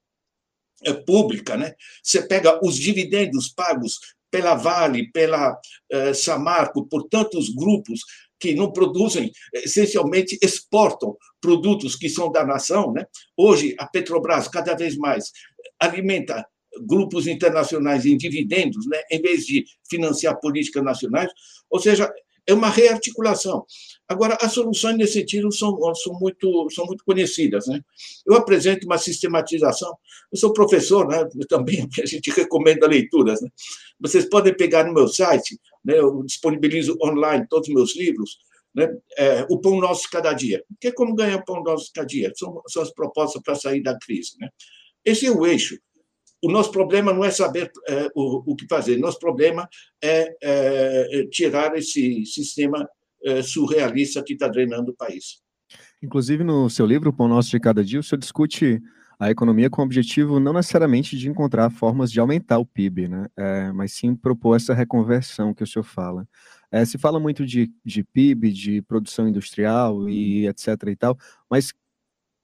[0.84, 1.74] é, pública, né?
[2.02, 3.98] você pega os dividendos pagos
[4.30, 5.58] pela Vale, pela
[5.90, 8.00] eh, Samarco, por tantos grupos
[8.38, 12.92] que não produzem, essencialmente exportam produtos que são da nação.
[12.92, 13.06] Né?
[13.36, 15.32] Hoje, a Petrobras, cada vez mais,
[15.80, 16.46] alimenta
[16.86, 21.30] grupos internacionais em dividendos, né, em vez de financiar políticas nacionais.
[21.70, 22.12] Ou seja,
[22.46, 23.64] é uma rearticulação.
[24.08, 27.66] Agora, as soluções nesse sentido são, são, muito, são muito conhecidas.
[27.66, 27.80] Né?
[28.24, 29.96] Eu apresento uma sistematização.
[30.30, 31.28] Eu sou professor, né?
[31.34, 33.40] Eu também a gente recomenda leituras.
[33.40, 33.48] Né?
[33.98, 35.98] Vocês podem pegar no meu site, né?
[35.98, 38.38] eu disponibilizo online todos os meus livros,
[38.72, 38.94] né?
[39.18, 40.62] É, o Pão Nosso Cada Dia.
[40.80, 42.32] Que é como ganhar o Pão Nosso Cada Dia.
[42.36, 44.36] São, são as propostas para sair da crise.
[44.38, 44.48] Né?
[45.04, 45.76] Esse é o eixo.
[46.40, 49.68] O nosso problema não é saber é, o, o, que fazer, nosso problema
[50.00, 52.88] é, é tirar esse sistema
[53.42, 55.40] surrealista que está drenando o país.
[56.02, 58.80] Inclusive, no seu livro, O Pão Nosso de Cada Dia, o senhor discute
[59.18, 63.26] a economia com o objetivo não necessariamente de encontrar formas de aumentar o PIB, né?
[63.36, 66.28] É, mas sim propor essa reconversão que o senhor fala.
[66.70, 70.68] É, se fala muito de, de PIB, de produção industrial e etc.
[70.88, 71.16] e tal,
[71.50, 71.72] mas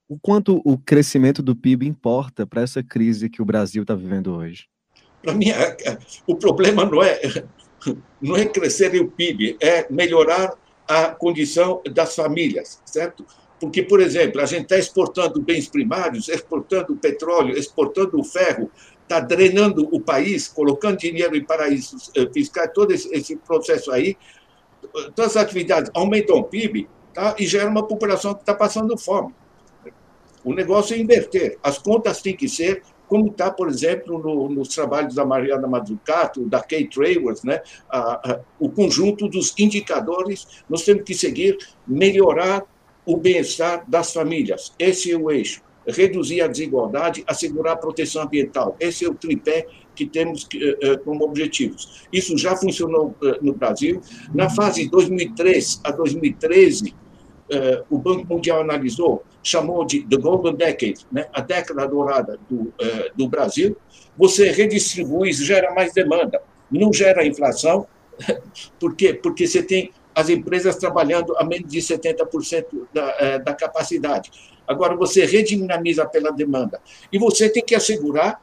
[0.09, 4.35] o quanto o crescimento do PIB importa para essa crise que o Brasil está vivendo
[4.35, 4.67] hoje?
[5.23, 7.21] Para mim, é, é, o problema não é,
[8.21, 10.55] não é crescer o PIB, é melhorar
[10.87, 13.25] a condição das famílias, certo?
[13.61, 18.71] Porque, por exemplo, a gente está exportando bens primários, exportando petróleo, exportando ferro,
[19.03, 24.17] está drenando o país, colocando dinheiro em paraísos eh, fiscais, todo esse, processo aí.
[25.15, 27.37] Todas as atividades aumentam o PIB tá?
[27.39, 29.33] e gera uma população que está passando fome.
[30.45, 31.57] O negócio é inverter.
[31.63, 36.49] As contas têm que ser como está, por exemplo, no, nos trabalhos da Mariana Mazzucato,
[36.49, 37.61] da Kate Travers, né?
[37.91, 42.65] A, a, o conjunto dos indicadores, nós temos que seguir, melhorar
[43.05, 44.73] o bem-estar das famílias.
[44.79, 45.61] Esse é o eixo.
[45.87, 48.77] Reduzir a desigualdade, assegurar a proteção ambiental.
[48.81, 52.07] Esse é o tripé que temos uh, como objetivos.
[52.11, 54.01] Isso já funcionou uh, no Brasil.
[54.33, 56.95] Na fase 2003 a 2013,
[57.53, 62.63] uh, o Banco Mundial analisou, chamou de The Golden Decade, né, a década dourada do,
[62.63, 62.73] uh,
[63.15, 63.77] do Brasil.
[64.17, 67.87] Você redistribui, gera mais demanda, não gera inflação,
[68.81, 69.15] por quê?
[69.15, 74.31] Porque você tem as empresas trabalhando a menos de 70% da, uh, da capacidade.
[74.67, 76.81] Agora, você redinamiza pela demanda.
[77.13, 78.41] E você tem que assegurar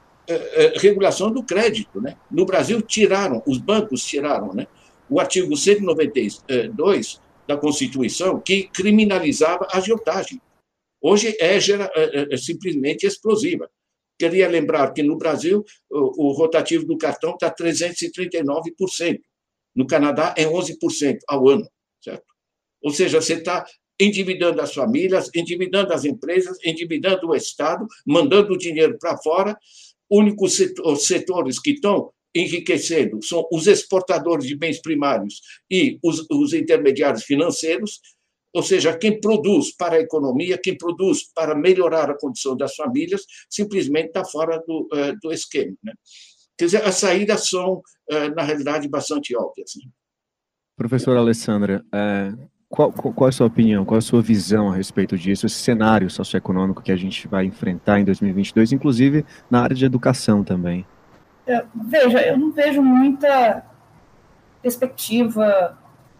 [0.75, 1.99] regulação do crédito.
[1.99, 2.15] Né?
[2.29, 4.67] No Brasil, tiraram, os bancos tiraram né?
[5.09, 7.19] o artigo 192
[7.49, 10.39] da Constituição que criminalizava a agiotagem.
[11.01, 13.67] Hoje é, gera, é, é, é simplesmente explosiva.
[14.19, 19.19] Queria lembrar que no Brasil o, o rotativo do cartão está 339%.
[19.75, 21.67] No Canadá é 11% ao ano,
[22.03, 22.25] certo?
[22.83, 23.65] Ou seja, você está
[23.99, 29.57] endividando as famílias, endividando as empresas, endividando o Estado, mandando o dinheiro para fora.
[30.07, 30.59] Únicos
[30.99, 37.99] setores que estão enriquecendo são os exportadores de bens primários e os, os intermediários financeiros.
[38.53, 43.21] ou seja, quem produz para a economia, quem produz para melhorar a condição das famílias,
[43.49, 45.75] simplesmente está fora do, uh, do esquema.
[45.83, 45.93] Né?
[46.57, 49.71] Quer dizer, as saídas são, uh, na realidade, bastante óbvias.
[49.77, 49.91] Né?
[50.75, 52.33] Professora Alessandra, é,
[52.69, 55.57] qual, qual, é a sua opinião, qual é a sua visão a respeito disso, esse
[55.57, 60.85] cenário socioeconômico que a gente vai enfrentar em 2022, inclusive na área de educação também?
[61.49, 63.65] É, veja, eu não vejo muita
[64.61, 65.77] perspectiva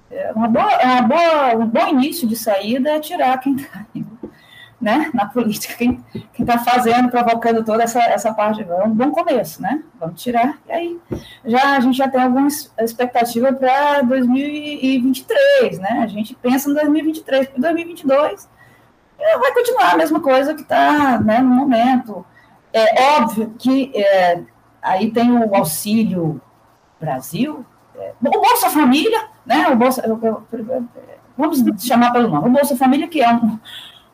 [0.10, 3.86] é uma boa, é uma boa, um bom início de saída é tirar quem está
[4.82, 6.04] né, na política, quem
[6.40, 8.64] está fazendo, provocando toda essa, essa parte.
[8.64, 9.84] É um bom começo, né?
[10.00, 10.58] Vamos tirar.
[10.68, 11.00] E aí
[11.46, 16.02] já, a gente já tem alguma expectativa para 2023, né?
[16.02, 18.50] A gente pensa em 2023, para 2022
[19.40, 22.26] vai continuar a mesma coisa que está né, no momento.
[22.72, 24.42] É óbvio que é,
[24.82, 26.42] aí tem o Auxílio
[27.00, 27.66] Brasil,
[27.96, 29.68] é, o Bolsa Família, né?
[29.70, 30.04] O Bolsa,
[31.38, 33.60] vamos chamar pelo nome, o Bolsa Família, que é um,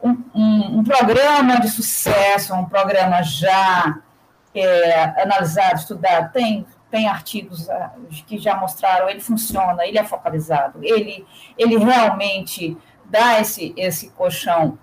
[0.03, 3.99] um, um, um programa de sucesso, um programa já
[4.53, 7.91] é, analisado, estudado, tem, tem artigos ah,
[8.25, 11.25] que já mostraram, ele funciona, ele é focalizado, ele,
[11.57, 14.77] ele realmente dá esse, esse colchão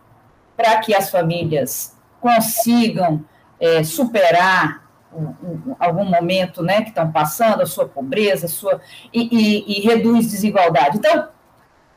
[0.56, 3.24] para que as famílias consigam
[3.58, 4.82] é, superar
[5.14, 8.80] um, algum momento né, que estão passando, a sua pobreza, a sua,
[9.12, 10.98] e, e, e reduz desigualdade.
[10.98, 11.28] Então,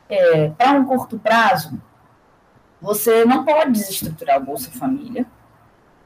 [0.08, 1.80] é, para um curto prazo,
[2.80, 5.26] você não pode desestruturar o Bolsa Família,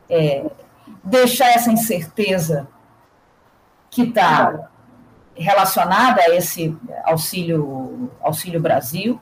[0.08, 0.44] é,
[1.04, 2.68] deixar essa incerteza
[3.90, 4.70] que está
[5.34, 9.20] relacionada a esse auxílio, auxílio Brasil,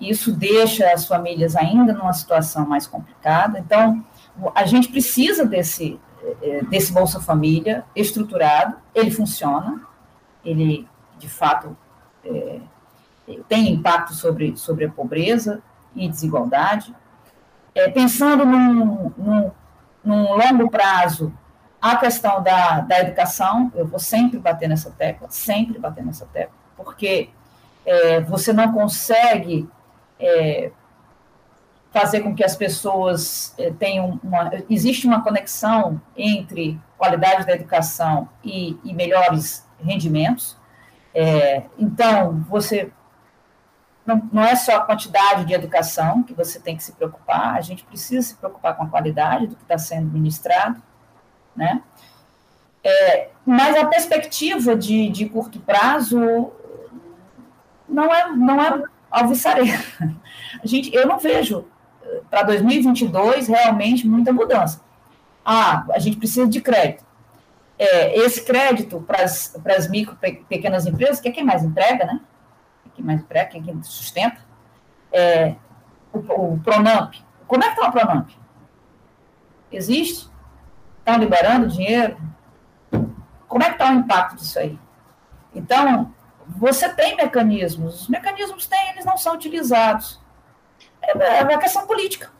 [0.00, 3.58] isso deixa as famílias ainda numa situação mais complicada.
[3.58, 4.04] Então,
[4.54, 6.00] a gente precisa desse,
[6.68, 9.82] desse Bolsa Família estruturado, ele funciona,
[10.44, 11.76] ele, de fato,
[12.24, 12.60] é,
[13.48, 15.62] tem impacto sobre, sobre a pobreza
[15.94, 16.94] e desigualdade.
[17.74, 19.50] É, pensando num, num,
[20.04, 21.32] num, longo prazo,
[21.80, 26.54] a questão da, da educação, eu vou sempre bater nessa tecla, sempre bater nessa tecla,
[26.76, 27.30] porque
[27.84, 29.68] é, você não consegue
[30.18, 30.70] é,
[31.92, 34.50] fazer com que as pessoas eh, tenham uma.
[34.68, 40.56] Existe uma conexão entre qualidade da educação e, e melhores rendimentos.
[41.14, 42.90] É, então, você.
[44.04, 47.60] Não, não é só a quantidade de educação que você tem que se preocupar, a
[47.60, 50.82] gente precisa se preocupar com a qualidade do que está sendo ministrado,
[51.54, 51.80] né?
[52.82, 56.50] É, mas a perspectiva de, de curto prazo
[57.88, 59.78] não é, não é alvissareira.
[60.60, 61.64] A gente, eu não vejo
[62.30, 64.82] para 2022, realmente muita mudança.
[65.44, 67.04] Ah, a gente precisa de crédito.
[67.78, 70.16] É, esse crédito para as micro
[70.48, 72.20] pequenas empresas, que é quem mais entrega, né?
[72.94, 74.40] Quem mais entrega, quem sustenta.
[75.10, 75.56] É,
[76.12, 76.18] o,
[76.54, 77.14] o Pronamp.
[77.46, 78.30] Como é que está o Pronamp?
[79.70, 80.30] Existe?
[80.98, 82.16] Estão liberando dinheiro?
[83.48, 84.78] Como é que está o impacto disso aí?
[85.54, 86.14] Então,
[86.46, 88.02] você tem mecanismos.
[88.02, 90.21] Os mecanismos têm, eles não são utilizados
[91.02, 92.30] é uma questão política.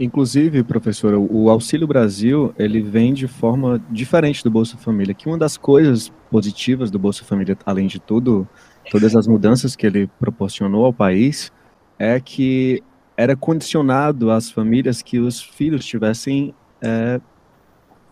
[0.00, 5.36] Inclusive, professora, o Auxílio Brasil, ele vem de forma diferente do Bolsa Família, que uma
[5.36, 8.46] das coisas positivas do Bolsa Família, além de tudo,
[8.92, 11.52] todas as mudanças que ele proporcionou ao país,
[11.98, 12.80] é que
[13.16, 17.20] era condicionado às famílias que os filhos estivessem é,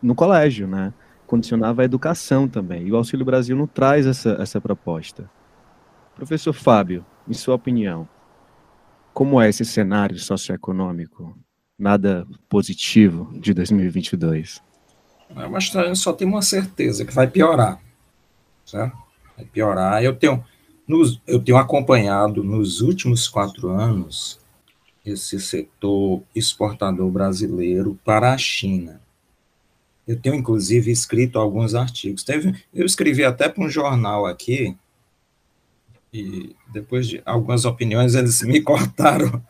[0.02, 0.92] no colégio, né?
[1.24, 2.88] Condicionava a educação também.
[2.88, 5.30] E o Auxílio Brasil não traz essa, essa proposta.
[6.16, 8.08] Professor Fábio, em sua opinião,
[9.16, 11.34] como é esse cenário socioeconômico?
[11.78, 14.62] Nada positivo de 2022.
[15.34, 17.80] É, mas só tem uma certeza, que vai piorar.
[18.66, 18.94] Certo?
[19.34, 20.04] Vai piorar.
[20.04, 20.44] Eu tenho,
[20.86, 24.38] nos, eu tenho acompanhado nos últimos quatro anos
[25.02, 29.00] esse setor exportador brasileiro para a China.
[30.06, 32.22] Eu tenho, inclusive, escrito alguns artigos.
[32.22, 34.76] Teve, eu escrevi até para um jornal aqui,
[36.20, 39.42] e depois de algumas opiniões eles me cortaram.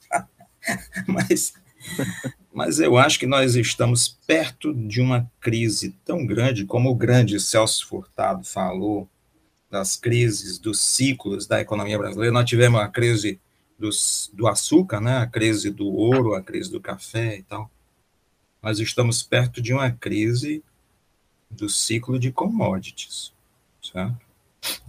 [1.06, 1.54] mas,
[2.52, 7.40] mas eu acho que nós estamos perto de uma crise tão grande, como o grande
[7.40, 9.08] Celso Furtado falou,
[9.70, 12.32] das crises, dos ciclos da economia brasileira.
[12.32, 13.40] Nós tivemos a crise
[13.78, 15.18] dos, do açúcar, né?
[15.18, 17.70] a crise do ouro, a crise do café e tal.
[18.62, 20.64] Nós estamos perto de uma crise
[21.50, 23.32] do ciclo de commodities,
[23.82, 24.27] certo?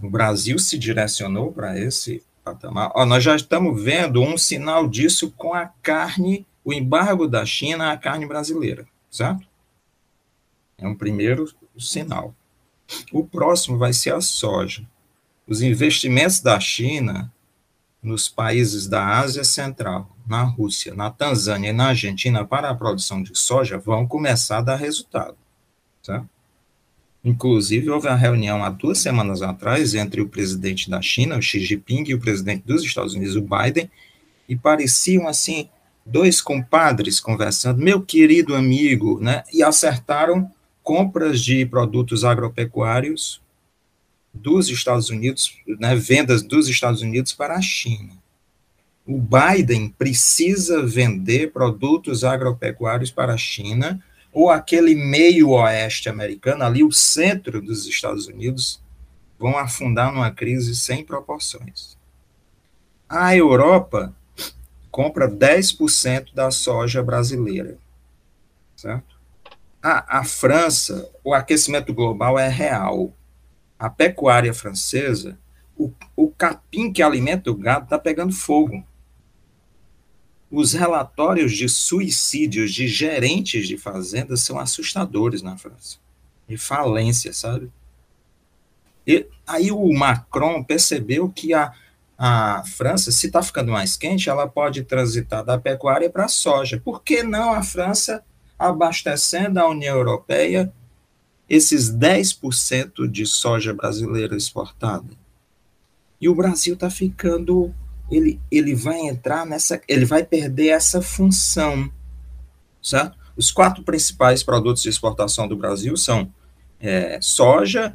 [0.02, 2.90] O Brasil se direcionou para esse patamar.
[2.94, 7.92] Ó, nós já estamos vendo um sinal disso com a carne, o embargo da China
[7.92, 9.46] à carne brasileira, certo?
[10.78, 12.34] É um primeiro sinal.
[13.12, 14.84] O próximo vai ser a soja.
[15.46, 17.32] Os investimentos da China
[18.02, 23.22] nos países da Ásia Central, na Rússia, na Tanzânia e na Argentina para a produção
[23.22, 25.36] de soja vão começar a dar resultado.
[26.02, 26.24] Tá?
[27.24, 31.60] Inclusive, houve uma reunião há duas semanas atrás entre o presidente da China, o Xi
[31.60, 33.90] Jinping, e o presidente dos Estados Unidos, o Biden,
[34.48, 35.68] e pareciam assim
[36.04, 39.44] dois compadres conversando, meu querido amigo, né?
[39.52, 40.50] E acertaram
[40.82, 43.40] compras de produtos agropecuários
[44.32, 48.12] dos Estados Unidos, né, vendas dos Estados Unidos para a China.
[49.06, 54.02] O Biden precisa vender produtos agropecuários para a China,
[54.32, 58.82] ou aquele meio oeste americano, ali o centro dos Estados Unidos,
[59.38, 61.98] vão afundar numa crise sem proporções.
[63.08, 64.14] A Europa
[64.90, 67.78] compra 10% da soja brasileira,
[68.76, 69.18] certo?
[69.82, 73.12] A, a França, o aquecimento global é real,
[73.78, 75.38] a pecuária francesa,
[75.76, 78.84] o, o capim que alimenta o gado está pegando fogo.
[80.50, 85.98] Os relatórios de suicídios de gerentes de fazendas são assustadores na França.
[86.48, 87.70] De falência, sabe?
[89.06, 91.72] E aí o Macron percebeu que a,
[92.18, 96.80] a França, se está ficando mais quente, ela pode transitar da pecuária para a soja.
[96.84, 98.24] Por que não a França
[98.58, 100.70] abastecendo a União Europeia
[101.48, 105.18] esses 10% de soja brasileira exportada.
[106.20, 107.74] E o Brasil está ficando,
[108.10, 111.90] ele, ele vai entrar nessa, ele vai perder essa função,
[112.82, 113.18] certo?
[113.36, 116.32] Os quatro principais produtos de exportação do Brasil são
[116.78, 117.94] é, soja,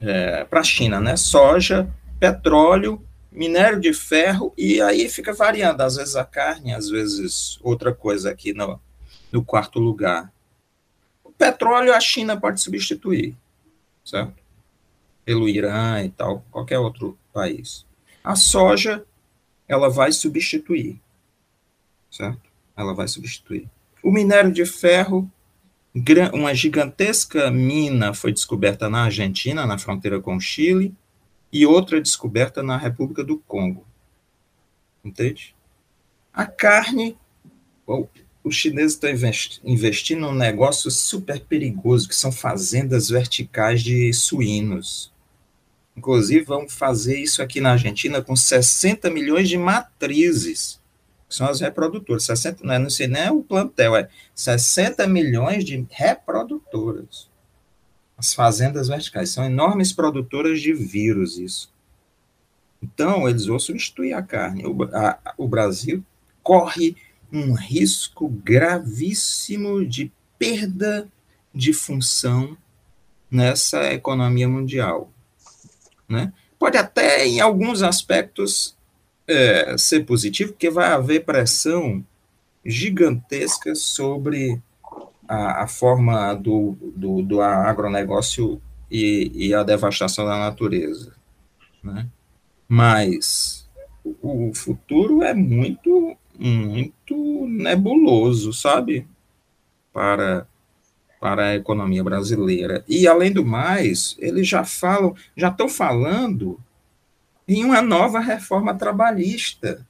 [0.00, 1.16] é, para a China, né?
[1.16, 1.88] Soja,
[2.20, 7.94] petróleo, minério de ferro, e aí fica variando, às vezes a carne, às vezes outra
[7.94, 8.78] coisa aqui no,
[9.32, 10.30] no quarto lugar
[11.42, 13.36] petróleo a China pode substituir,
[14.04, 14.34] certo?
[15.24, 17.84] Pelo Irã e tal, qualquer outro país.
[18.22, 19.04] A soja,
[19.72, 21.00] ela vai substituir,
[22.10, 22.50] certo?
[22.76, 23.68] Ela vai substituir.
[24.02, 25.30] O minério de ferro,
[26.32, 30.94] uma gigantesca mina foi descoberta na Argentina, na fronteira com o Chile,
[31.52, 33.86] e outra descoberta na República do Congo.
[35.04, 35.54] Entende?
[36.32, 37.18] A carne,
[38.42, 39.10] os chineses estão
[39.64, 45.11] investindo num negócio super perigoso, que são fazendas verticais de suínos.
[45.96, 50.80] Inclusive, vão fazer isso aqui na Argentina com 60 milhões de matrizes,
[51.28, 52.24] que são as reprodutoras.
[52.24, 57.30] 60, não, é, não sei nem é o plantel, é 60 milhões de reprodutoras.
[58.16, 61.72] As fazendas verticais são enormes produtoras de vírus, isso.
[62.82, 64.64] Então, eles vão substituir a carne.
[64.66, 66.02] O, a, o Brasil
[66.42, 66.96] corre
[67.32, 71.08] um risco gravíssimo de perda
[71.54, 72.56] de função
[73.30, 75.11] nessa economia mundial.
[76.12, 76.30] Né?
[76.58, 78.76] Pode até, em alguns aspectos,
[79.26, 82.04] é, ser positivo, porque vai haver pressão
[82.64, 84.60] gigantesca sobre
[85.26, 88.60] a, a forma do, do, do, agronegócio
[88.90, 91.14] e, e, a devastação da natureza.
[91.82, 92.06] Né?
[92.68, 93.66] Mas
[94.20, 99.06] o futuro é muito muito nebuloso, sabe?
[99.92, 100.46] Para,
[101.22, 102.84] para a economia brasileira.
[102.88, 106.58] E, além do mais, eles já falam, já estão falando
[107.46, 109.86] em uma nova reforma trabalhista.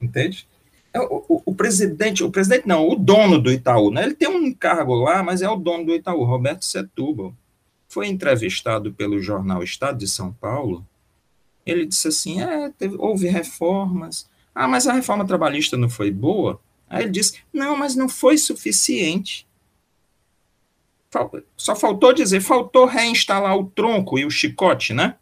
[0.00, 0.46] Entende?
[0.94, 4.04] É, o, o, o, presidente, o presidente não, o dono do Itaú, né?
[4.04, 7.34] Ele tem um cargo lá, mas é o dono do Itaú, Roberto Setúbal.
[7.88, 10.86] Foi entrevistado pelo jornal Estado de São Paulo.
[11.66, 16.60] Ele disse assim: é, teve, houve reformas, ah, mas a reforma trabalhista não foi boa?
[16.88, 19.44] Aí ele disse: não, mas não foi suficiente.
[21.56, 25.14] Só faltou dizer, faltou reinstalar o tronco e o chicote, né?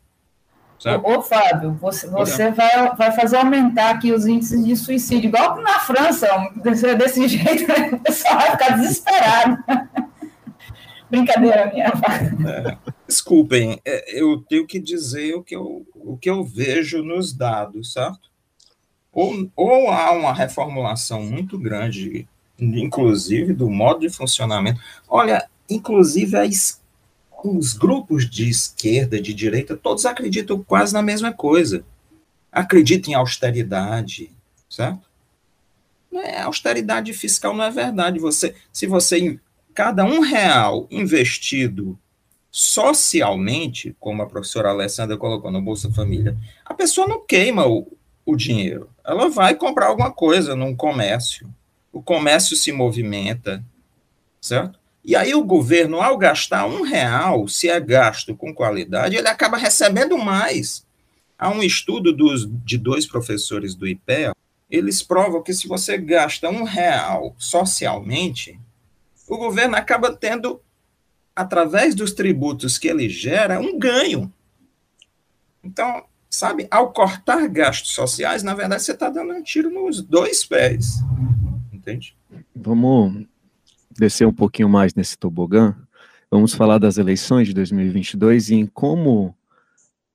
[1.03, 5.61] Ô, ô, Fábio, você, você vai, vai fazer aumentar aqui os índices de suicídio, igual
[5.63, 7.91] na França, desse, desse jeito, né?
[7.93, 9.65] o pessoal vai ficar desesperado.
[11.11, 11.87] Brincadeira minha.
[11.87, 12.77] É,
[13.07, 17.93] desculpem, é, eu tenho que dizer o que eu, o que eu vejo nos dados,
[17.93, 18.35] certo?
[19.15, 22.27] ou, ou há uma reformulação muito grande,
[22.59, 24.81] inclusive do modo de funcionamento.
[25.09, 26.81] Olha, inclusive as,
[27.45, 31.85] os grupos de esquerda, de direita, todos acreditam quase na mesma coisa.
[32.51, 34.31] Acreditam em austeridade,
[34.69, 35.09] certo?
[36.13, 38.19] É, austeridade fiscal não é verdade.
[38.21, 39.39] Você, se você
[39.75, 41.99] cada um real investido
[42.51, 47.85] socialmente, como a professora Alessandra colocou no Bolsa Família, a pessoa não queima o,
[48.25, 48.89] o dinheiro?
[49.05, 51.53] Ela vai comprar alguma coisa num comércio.
[51.93, 53.65] O comércio se movimenta,
[54.41, 54.79] certo?
[55.05, 59.59] E aí o governo, ao gastar um real, se é gasto com qualidade, ele acaba
[59.59, 60.87] recebendo mais.
[61.39, 64.33] Há um estudo dos, de dois professores do IPEA,
[64.71, 68.59] eles provam que se você gasta um real socialmente,
[69.29, 70.59] o governo acaba tendo,
[71.37, 74.33] através dos tributos que ele gera, um ganho.
[75.63, 80.45] Então, sabe, ao cortar gastos sociais, na verdade, você está dando um tiro nos dois
[80.47, 81.03] pés.
[81.71, 82.17] Entende?
[82.57, 83.27] Vamos
[83.99, 85.75] descer um pouquinho mais nesse tobogã.
[86.31, 89.37] Vamos falar das eleições de 2022 e em como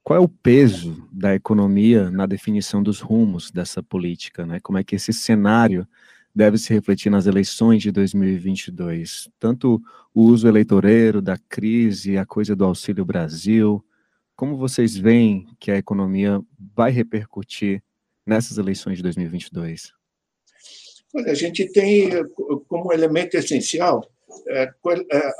[0.03, 4.59] qual é o peso da economia na definição dos rumos dessa política, né?
[4.59, 5.87] Como é que esse cenário
[6.33, 9.29] deve se refletir nas eleições de 2022?
[9.39, 9.81] Tanto
[10.13, 13.85] o uso eleitoreiro da crise, a coisa do Auxílio Brasil,
[14.35, 16.41] como vocês veem que a economia
[16.75, 17.83] vai repercutir
[18.25, 19.98] nessas eleições de 2022?
[21.15, 22.09] Olha, a gente tem
[22.67, 24.07] como elemento essencial
[24.47, 24.69] é,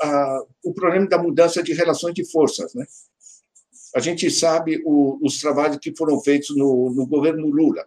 [0.02, 2.84] a, o problema da mudança de relações de forças, né?
[3.94, 7.84] A gente sabe os trabalhos que foram feitos no, no, governo Lula.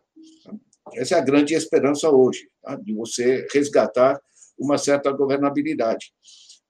[0.96, 2.76] Essa é a grande esperança hoje, tá?
[2.76, 4.20] de você resgatar
[4.60, 6.14] uma certa governabilidade.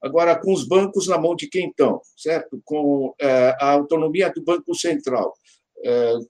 [0.04, 2.62] Agora, com os bancos na mão de quem estão, certo?
[2.64, 3.16] Com
[3.60, 5.34] a autonomia do Banco Central,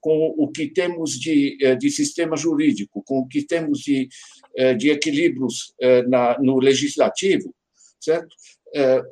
[0.00, 4.08] com o que temos de, é, de sistema jurídico, com o que temos de,
[4.56, 5.72] é, de equilíbrios
[6.08, 7.54] na, no legislativo,
[8.00, 8.34] certo?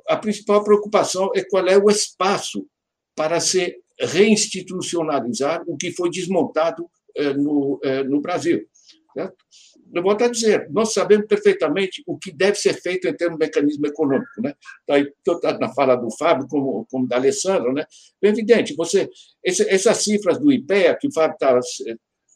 [0.09, 2.67] A principal preocupação é qual é o espaço
[3.15, 8.67] para se reinstitucionalizar o que foi desmontado eh, no, eh, no Brasil.
[9.15, 9.37] Certo?
[9.95, 13.45] Eu vou até dizer, nós sabemos perfeitamente o que deve ser feito em termos de
[13.45, 14.41] mecanismo econômico.
[14.41, 14.55] Né?
[14.87, 17.73] Tá tanto na fala do Fábio como, como da Alessandra.
[17.73, 17.85] Né?
[18.23, 19.09] É evidente, você,
[19.45, 21.61] esse, essas cifras do IPEA que o Fábio está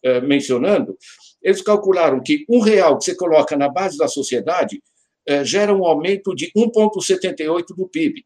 [0.05, 0.97] é, mencionando,
[1.43, 4.83] eles calcularam que um real que você coloca na base da sociedade
[5.27, 8.25] é, gera um aumento de 1,78 do PIB.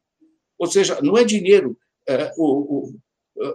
[0.59, 1.77] Ou seja, não é dinheiro.
[2.09, 2.93] É, o,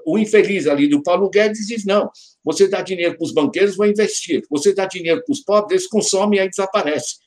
[0.06, 2.10] o infeliz ali do Paulo Guedes diz: não,
[2.44, 4.44] você dá dinheiro para os banqueiros, vão investir.
[4.50, 7.18] Você dá dinheiro para os pobres, eles consomem e aí desaparece.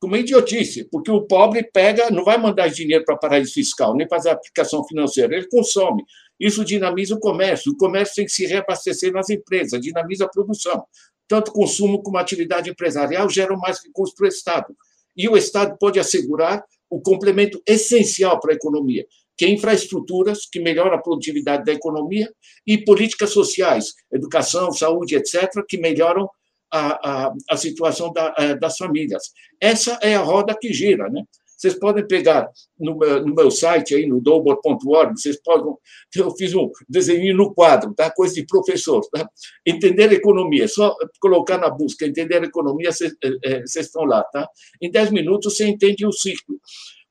[0.00, 4.30] Como idiotice, porque o pobre pega, não vai mandar dinheiro para paraíso fiscal, nem fazer
[4.30, 6.02] aplicação financeira, ele consome.
[6.40, 7.70] Isso dinamiza o comércio.
[7.70, 10.84] O comércio tem que se reabastecer nas empresas, dinamiza a produção.
[11.28, 14.76] Tanto consumo como atividade empresarial geram mais recursos para o Estado.
[15.16, 19.06] E o Estado pode assegurar o complemento essencial para a economia,
[19.42, 22.32] que é infraestruturas que melhoram a produtividade da economia
[22.64, 26.30] e políticas sociais, educação, saúde, etc., que melhoram
[26.72, 29.32] a, a, a situação da, a, das famílias.
[29.60, 31.24] Essa é a roda que gira, né?
[31.44, 35.74] Vocês podem pegar no no meu site aí no double.org, vocês podem,
[36.16, 38.12] eu fiz um desenho no quadro, tá?
[38.12, 39.28] Coisa de professor, tá?
[39.66, 44.48] Entender economia, só colocar na busca entender economia, vocês, é, é, vocês estão lá, tá?
[44.80, 46.60] Em 10 minutos você entende o ciclo.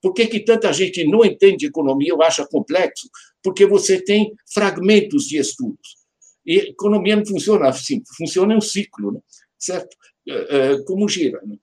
[0.02, 3.08] Por que, que tanta gente não entende economia ou acha complexo?
[3.44, 6.02] Porque você tem fragmentos de estudos.
[6.46, 9.20] E economia não funciona assim, funciona em um ciclo, né?
[9.60, 9.96] certo?
[10.28, 11.40] É, é, como gira.
[11.46, 11.56] Né?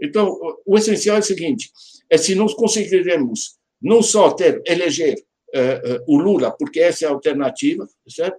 [0.00, 1.70] Então, o essencial é o seguinte:
[2.08, 5.16] é se nós conseguiremos não só ter, eleger
[5.52, 8.38] é, o Lula, porque essa é a alternativa, certo?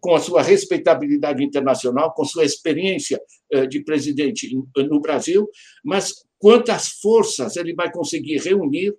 [0.00, 3.20] com a sua respeitabilidade internacional, com sua experiência
[3.68, 5.46] de presidente no Brasil,
[5.84, 8.94] mas quantas forças ele vai conseguir reunir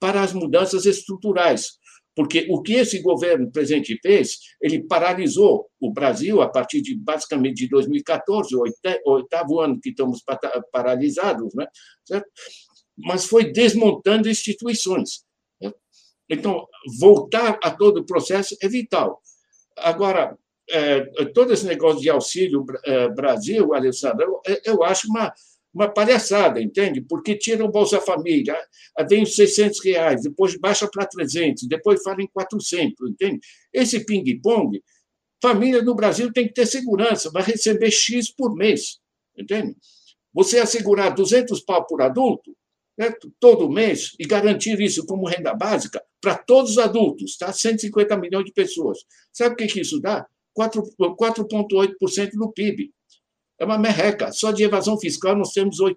[0.00, 1.78] para as mudanças estruturais.
[2.16, 7.58] Porque o que esse governo presente fez, ele paralisou o Brasil a partir de basicamente
[7.58, 8.64] de 2014, o
[9.12, 10.20] oitavo ano que estamos
[10.72, 11.68] paralisados, né?
[12.04, 12.28] Certo?
[12.98, 15.24] mas foi desmontando instituições.
[15.62, 15.72] Né?
[16.28, 16.66] Então,
[16.98, 19.22] voltar a todo o processo é vital.
[19.78, 20.36] Agora,
[20.68, 25.32] é, todo esse negócio de auxílio é, Brasil, Alessandro, eu, eu acho uma,
[25.72, 27.00] uma palhaçada, entende?
[27.00, 28.56] Porque tira o Bolsa Família,
[29.08, 33.40] vem os 600 reais, depois baixa para 300, depois fala em 400, entende?
[33.72, 34.82] Esse ping-pong,
[35.40, 38.98] família no Brasil tem que ter segurança, vai receber X por mês,
[39.38, 39.76] entende?
[40.34, 42.56] Você assegurar 200 pau por adulto,
[42.98, 43.32] certo?
[43.38, 47.52] todo mês, e garantir isso como renda básica para todos os adultos, tá?
[47.52, 48.98] 150 milhões de pessoas.
[49.32, 50.26] Sabe o que, que isso dá?
[50.58, 52.92] 4,8% do PIB.
[53.60, 54.32] É uma merreca.
[54.32, 55.96] Só de evasão fiscal nós temos 8%.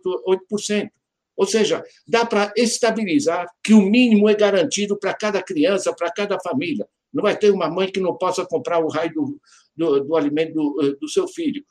[0.52, 0.90] 8%.
[1.36, 6.40] Ou seja, dá para estabilizar que o mínimo é garantido para cada criança, para cada
[6.40, 6.88] família.
[7.12, 9.42] Não vai ter uma mãe que não possa comprar o raio do,
[9.76, 11.64] do, do alimento do, eh, do seu filho.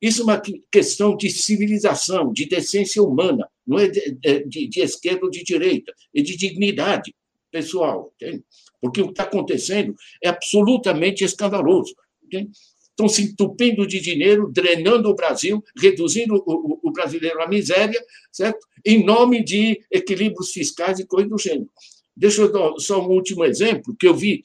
[0.00, 4.12] Isso é uma questão de civilização, de decência humana, não é de,
[4.46, 7.12] de, de esquerda ou de direita, é de dignidade
[7.50, 8.12] pessoal.
[8.14, 8.44] Entende?
[8.80, 11.94] Porque o que está acontecendo é absolutamente escandaloso.
[12.22, 12.50] Entende?
[12.98, 18.58] Estão se entupindo de dinheiro, drenando o Brasil, reduzindo o, o, brasileiro à miséria, certo?
[18.84, 21.70] em nome de equilíbrios fiscais e coisas do gênero.
[22.16, 24.42] Deixa eu dar só um último exemplo que eu vi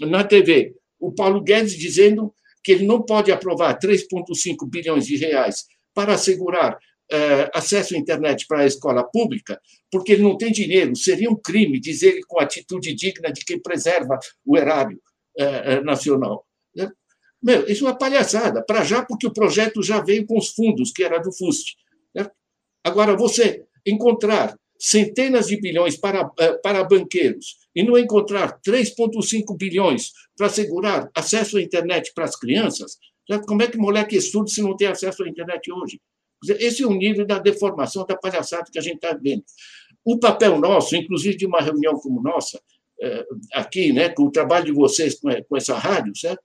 [0.00, 0.74] na TV.
[0.98, 2.34] O Paulo Guedes dizendo
[2.64, 6.76] que ele não pode aprovar 3,5 bilhões de reais para assegurar
[7.10, 10.96] é, acesso à internet para a escola pública, porque ele não tem dinheiro.
[10.96, 15.00] Seria um crime dizer com atitude digna de quem preserva o erário
[15.38, 16.44] é, nacional.
[16.74, 16.90] Né?
[17.42, 18.62] Meu, isso é uma palhaçada.
[18.64, 21.76] Para já, porque o projeto já veio com os fundos, que era do FUST.
[22.14, 22.30] Né?
[22.84, 26.24] Agora, você encontrar centenas de bilhões para,
[26.62, 32.96] para banqueiros e não encontrar 3,5 bilhões para assegurar acesso à internet para as crianças,
[33.46, 36.00] como é que moleque estuda se não tem acesso à internet hoje?
[36.58, 39.44] Esse é o nível da deformação, da palhaçada que a gente está vendo.
[40.04, 42.60] O papel nosso, inclusive de uma reunião como nossa,
[43.00, 43.24] é,
[43.54, 46.42] aqui, né, com o trabalho de vocês com essa rádio, certo?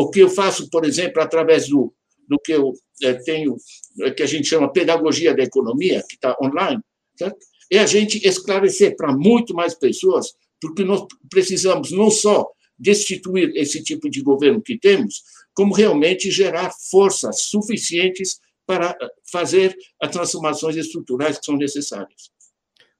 [0.00, 1.92] O que eu faço, por exemplo, através do,
[2.28, 2.72] do que eu
[3.02, 3.56] é, tenho,
[4.02, 6.80] é, que a gente chama pedagogia da economia, que está online,
[7.16, 7.36] certo?
[7.68, 10.28] é a gente esclarecer para muito mais pessoas,
[10.60, 15.16] porque nós precisamos não só destituir esse tipo de governo que temos,
[15.52, 18.96] como realmente gerar forças suficientes para
[19.32, 22.30] fazer as transformações estruturais que são necessárias.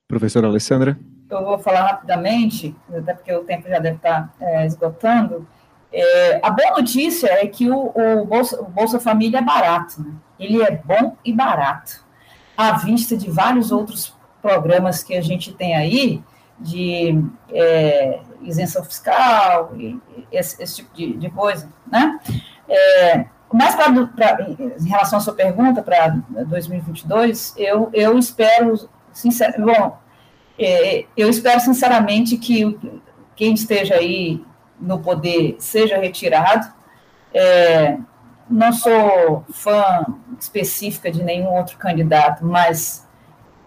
[0.05, 0.99] Professora Alessandra?
[1.31, 5.47] Eu vou falar rapidamente, até porque o tempo já deve estar é, esgotando.
[5.91, 10.01] É, a boa notícia é que o, o, Bolsa, o, Bolsa, Família é barato.
[10.01, 10.11] Né?
[10.39, 12.05] Ele é bom e barato,
[12.55, 16.23] à vista de vários outros programas que a gente tem aí,
[16.59, 19.73] de é, isenção fiscal,
[20.31, 22.19] esse, esse tipo de, de, coisa, né?
[22.67, 26.09] É, mas pra, pra, em relação à sua pergunta para
[26.47, 28.89] 2022, eu, eu espero,
[29.59, 29.97] bom,
[30.57, 32.77] é, eu espero sinceramente que
[33.35, 34.43] quem esteja aí
[34.79, 36.67] no poder seja retirado.
[37.33, 37.97] É,
[38.49, 40.05] não sou fã
[40.39, 43.07] específica de nenhum outro candidato, mas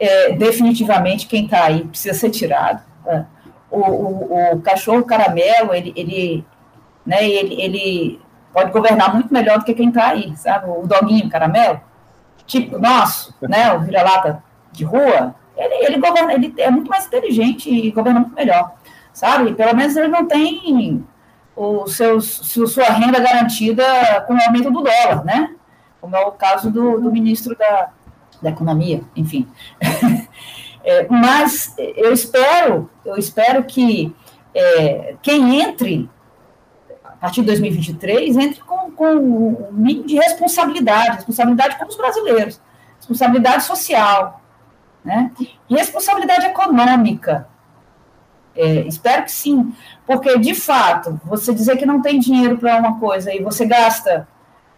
[0.00, 2.82] é, definitivamente quem está aí precisa ser tirado.
[3.04, 3.26] Né?
[3.70, 6.44] O, o, o, cachorro caramelo, ele, ele,
[7.06, 8.20] né, ele, ele
[8.52, 10.68] pode governar muito melhor do que quem está aí, sabe?
[10.68, 11.80] O doguinho caramelo,
[12.46, 14.42] tipo nosso, né, o vira-lata
[14.72, 18.74] de rua, ele, ele, governa, ele é muito mais inteligente e governa muito melhor,
[19.12, 19.54] sabe?
[19.54, 21.04] Pelo menos ele não tem
[21.54, 23.84] o seus, sua renda garantida
[24.26, 25.54] com o aumento do dólar, né?
[26.00, 27.90] Como é o caso do, do ministro da,
[28.40, 29.48] da Economia, enfim.
[30.82, 34.14] é, mas eu espero, eu espero que
[34.54, 36.10] é, quem entre
[37.04, 42.60] a partir de 2023 entre com, com um mínimo de responsabilidade, responsabilidade com os brasileiros,
[42.96, 44.40] responsabilidade social,
[45.04, 45.30] né?
[45.70, 47.51] Responsabilidade econômica.
[48.54, 49.72] É, espero que sim,
[50.06, 54.28] porque de fato, você dizer que não tem dinheiro para uma coisa e você gasta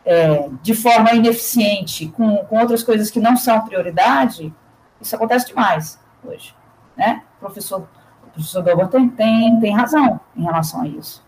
[0.05, 4.55] é, de forma ineficiente com, com outras coisas que não são prioridade,
[5.01, 6.55] isso acontece demais hoje,
[6.97, 7.23] né?
[7.39, 7.89] O professor,
[8.23, 11.25] o professor Dober tem, tem, tem razão em relação a isso.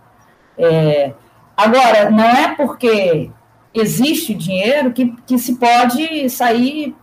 [0.57, 1.12] É,
[1.57, 3.30] agora, não é porque
[3.74, 6.97] existe dinheiro que, que se pode sair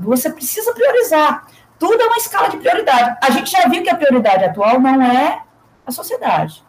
[0.00, 1.45] você precisa priorizar.
[1.78, 3.16] Tudo é uma escala de prioridade.
[3.22, 5.42] A gente já viu que a prioridade atual não é
[5.86, 6.64] a sociedade.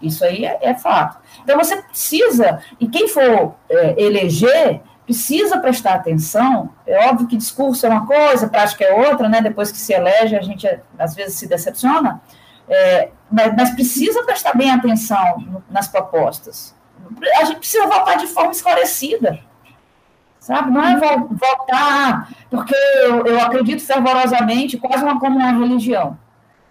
[0.00, 1.18] Isso aí é, é fato.
[1.42, 6.70] Então você precisa, e quem for é, eleger, precisa prestar atenção.
[6.86, 9.40] É óbvio que discurso é uma coisa, prática é outra, né?
[9.40, 10.66] Depois que se elege, a gente
[10.98, 12.20] às vezes se decepciona.
[12.68, 16.74] É, mas, mas, precisa prestar bem atenção nas propostas.
[17.38, 19.38] A gente precisa votar de forma esclarecida
[20.46, 20.70] sabe?
[20.70, 26.16] Não é votar porque eu, eu acredito fervorosamente, quase uma, como uma religião.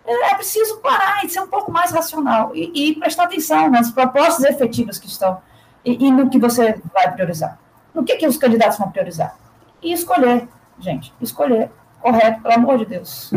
[0.05, 3.91] É, é preciso parar e ser um pouco mais racional e, e prestar atenção nas
[3.91, 5.39] propostas efetivas que estão
[5.83, 7.59] e, e, no que você vai priorizar.
[7.93, 9.37] No que, que os candidatos vão priorizar?
[9.81, 10.47] E escolher,
[10.79, 11.69] gente, escolher
[11.99, 13.31] correto, pelo amor de Deus.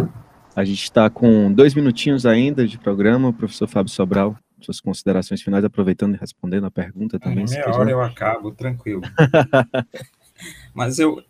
[0.55, 5.65] A gente está com dois minutinhos ainda de programa, professor Fábio Sobral suas considerações finais,
[5.65, 7.45] aproveitando e respondendo a pergunta também.
[7.45, 9.03] Em meia hora eu acabo, tranquilo.
[10.75, 11.23] Mas eu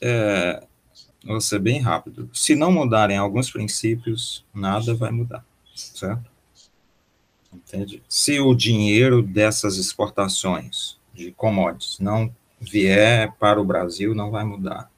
[0.00, 0.62] é,
[1.24, 2.28] vou ser bem rápido.
[2.32, 5.44] Se não mudarem alguns princípios, nada vai mudar,
[5.74, 6.30] certo?
[7.52, 8.02] Entende?
[8.08, 14.90] Se o dinheiro dessas exportações de commodities não vier para o Brasil, não vai mudar.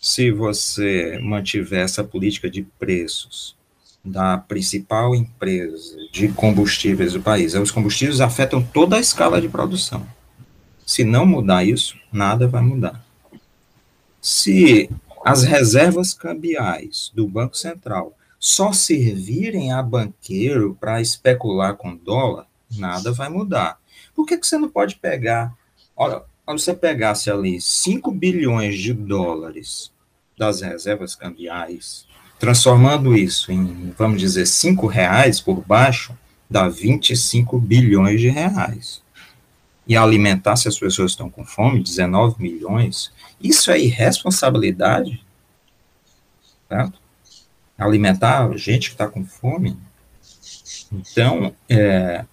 [0.00, 3.56] Se você mantiver essa política de preços
[4.04, 10.06] da principal empresa de combustíveis do país, os combustíveis afetam toda a escala de produção.
[10.88, 13.04] Se não mudar isso, nada vai mudar.
[14.22, 14.88] Se
[15.22, 23.12] as reservas cambiais do Banco Central só servirem a banqueiro para especular com dólar, nada
[23.12, 23.78] vai mudar.
[24.14, 25.54] Por que, que você não pode pegar,
[25.94, 29.92] olha, se você pegasse ali 5 bilhões de dólares
[30.38, 32.06] das reservas cambiais,
[32.38, 36.16] transformando isso em, vamos dizer, 5 reais por baixo,
[36.48, 39.06] dá 25 bilhões de reais.
[39.88, 43.10] E alimentar se as pessoas estão com fome, 19 milhões,
[43.40, 45.24] isso é irresponsabilidade,
[46.68, 47.00] certo?
[47.78, 49.78] Alimentar gente que está com fome.
[50.92, 52.26] Então, é,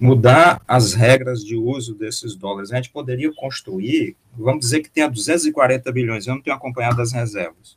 [0.00, 2.72] mudar as regras de uso desses dólares.
[2.72, 7.12] A gente poderia construir, vamos dizer que tenha 240 bilhões, eu não tenho acompanhado as
[7.12, 7.76] reservas,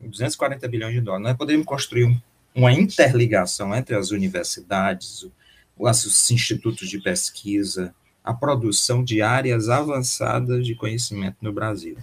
[0.00, 1.26] 240 bilhões de dólares.
[1.26, 2.16] Nós poderíamos construir
[2.54, 5.26] uma interligação entre as universidades,
[5.76, 7.94] os institutos de pesquisa,
[8.24, 11.98] a produção de áreas avançadas de conhecimento no Brasil.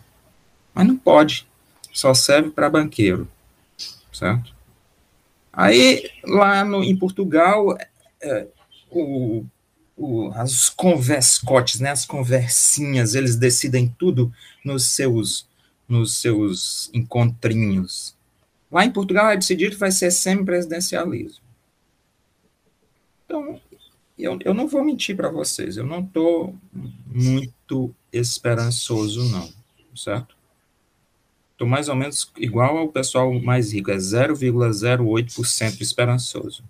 [0.73, 1.47] Mas não pode,
[1.91, 3.27] só serve para banqueiro,
[4.13, 4.53] certo?
[5.51, 7.75] Aí, lá no, em Portugal,
[8.21, 8.47] é,
[8.89, 9.43] o,
[9.97, 14.31] o, as converscotes, né, as conversinhas, eles decidem tudo
[14.63, 15.47] nos seus,
[15.89, 18.15] nos seus encontrinhos.
[18.71, 21.43] Lá em Portugal é decidido que vai ser semipresidencialismo.
[23.25, 23.59] Então,
[24.23, 26.55] eu, eu não vou mentir para vocês, eu não estou
[27.05, 29.49] muito esperançoso, não,
[29.95, 30.35] certo?
[31.51, 36.63] Estou mais ou menos igual ao pessoal mais rico, é 0,08% esperançoso.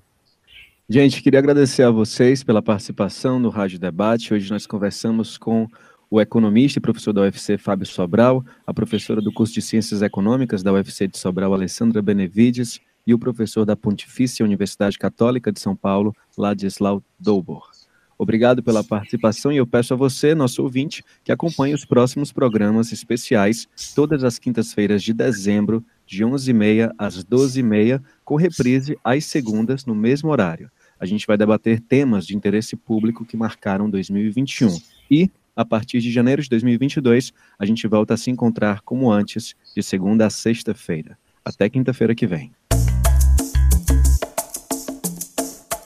[0.90, 4.34] Gente, queria agradecer a vocês pela participação no Rádio Debate.
[4.34, 5.66] Hoje nós conversamos com
[6.10, 10.62] o economista e professor da UFC, Fábio Sobral, a professora do curso de Ciências Econômicas
[10.62, 12.82] da UFC de Sobral, Alessandra Benevides,
[13.12, 17.70] e o professor da Pontifícia Universidade Católica de São Paulo, Ladislau Dobor.
[18.18, 22.92] Obrigado pela participação e eu peço a você, nosso ouvinte, que acompanhe os próximos programas
[22.92, 29.96] especiais todas as quintas-feiras de dezembro, de 11h30 às 12h30, com reprise às segundas no
[29.96, 30.72] mesmo horário.
[31.00, 36.12] A gente vai debater temas de interesse público que marcaram 2021 e, a partir de
[36.12, 41.18] janeiro de 2022, a gente volta a se encontrar como antes, de segunda a sexta-feira.
[41.44, 42.52] Até quinta-feira que vem.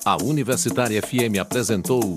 [0.05, 2.15] A Universitária FM apresentou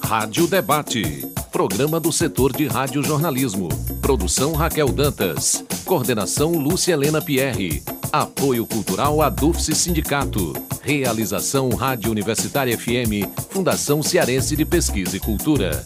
[0.00, 3.68] Rádio Debate, programa do setor de radiojornalismo.
[4.00, 5.64] Produção Raquel Dantas.
[5.84, 7.82] Coordenação Lúcia Helena Pierre.
[8.12, 10.52] Apoio Cultural Adufse Sindicato.
[10.80, 15.84] Realização Rádio Universitária FM, Fundação Cearense de Pesquisa e Cultura.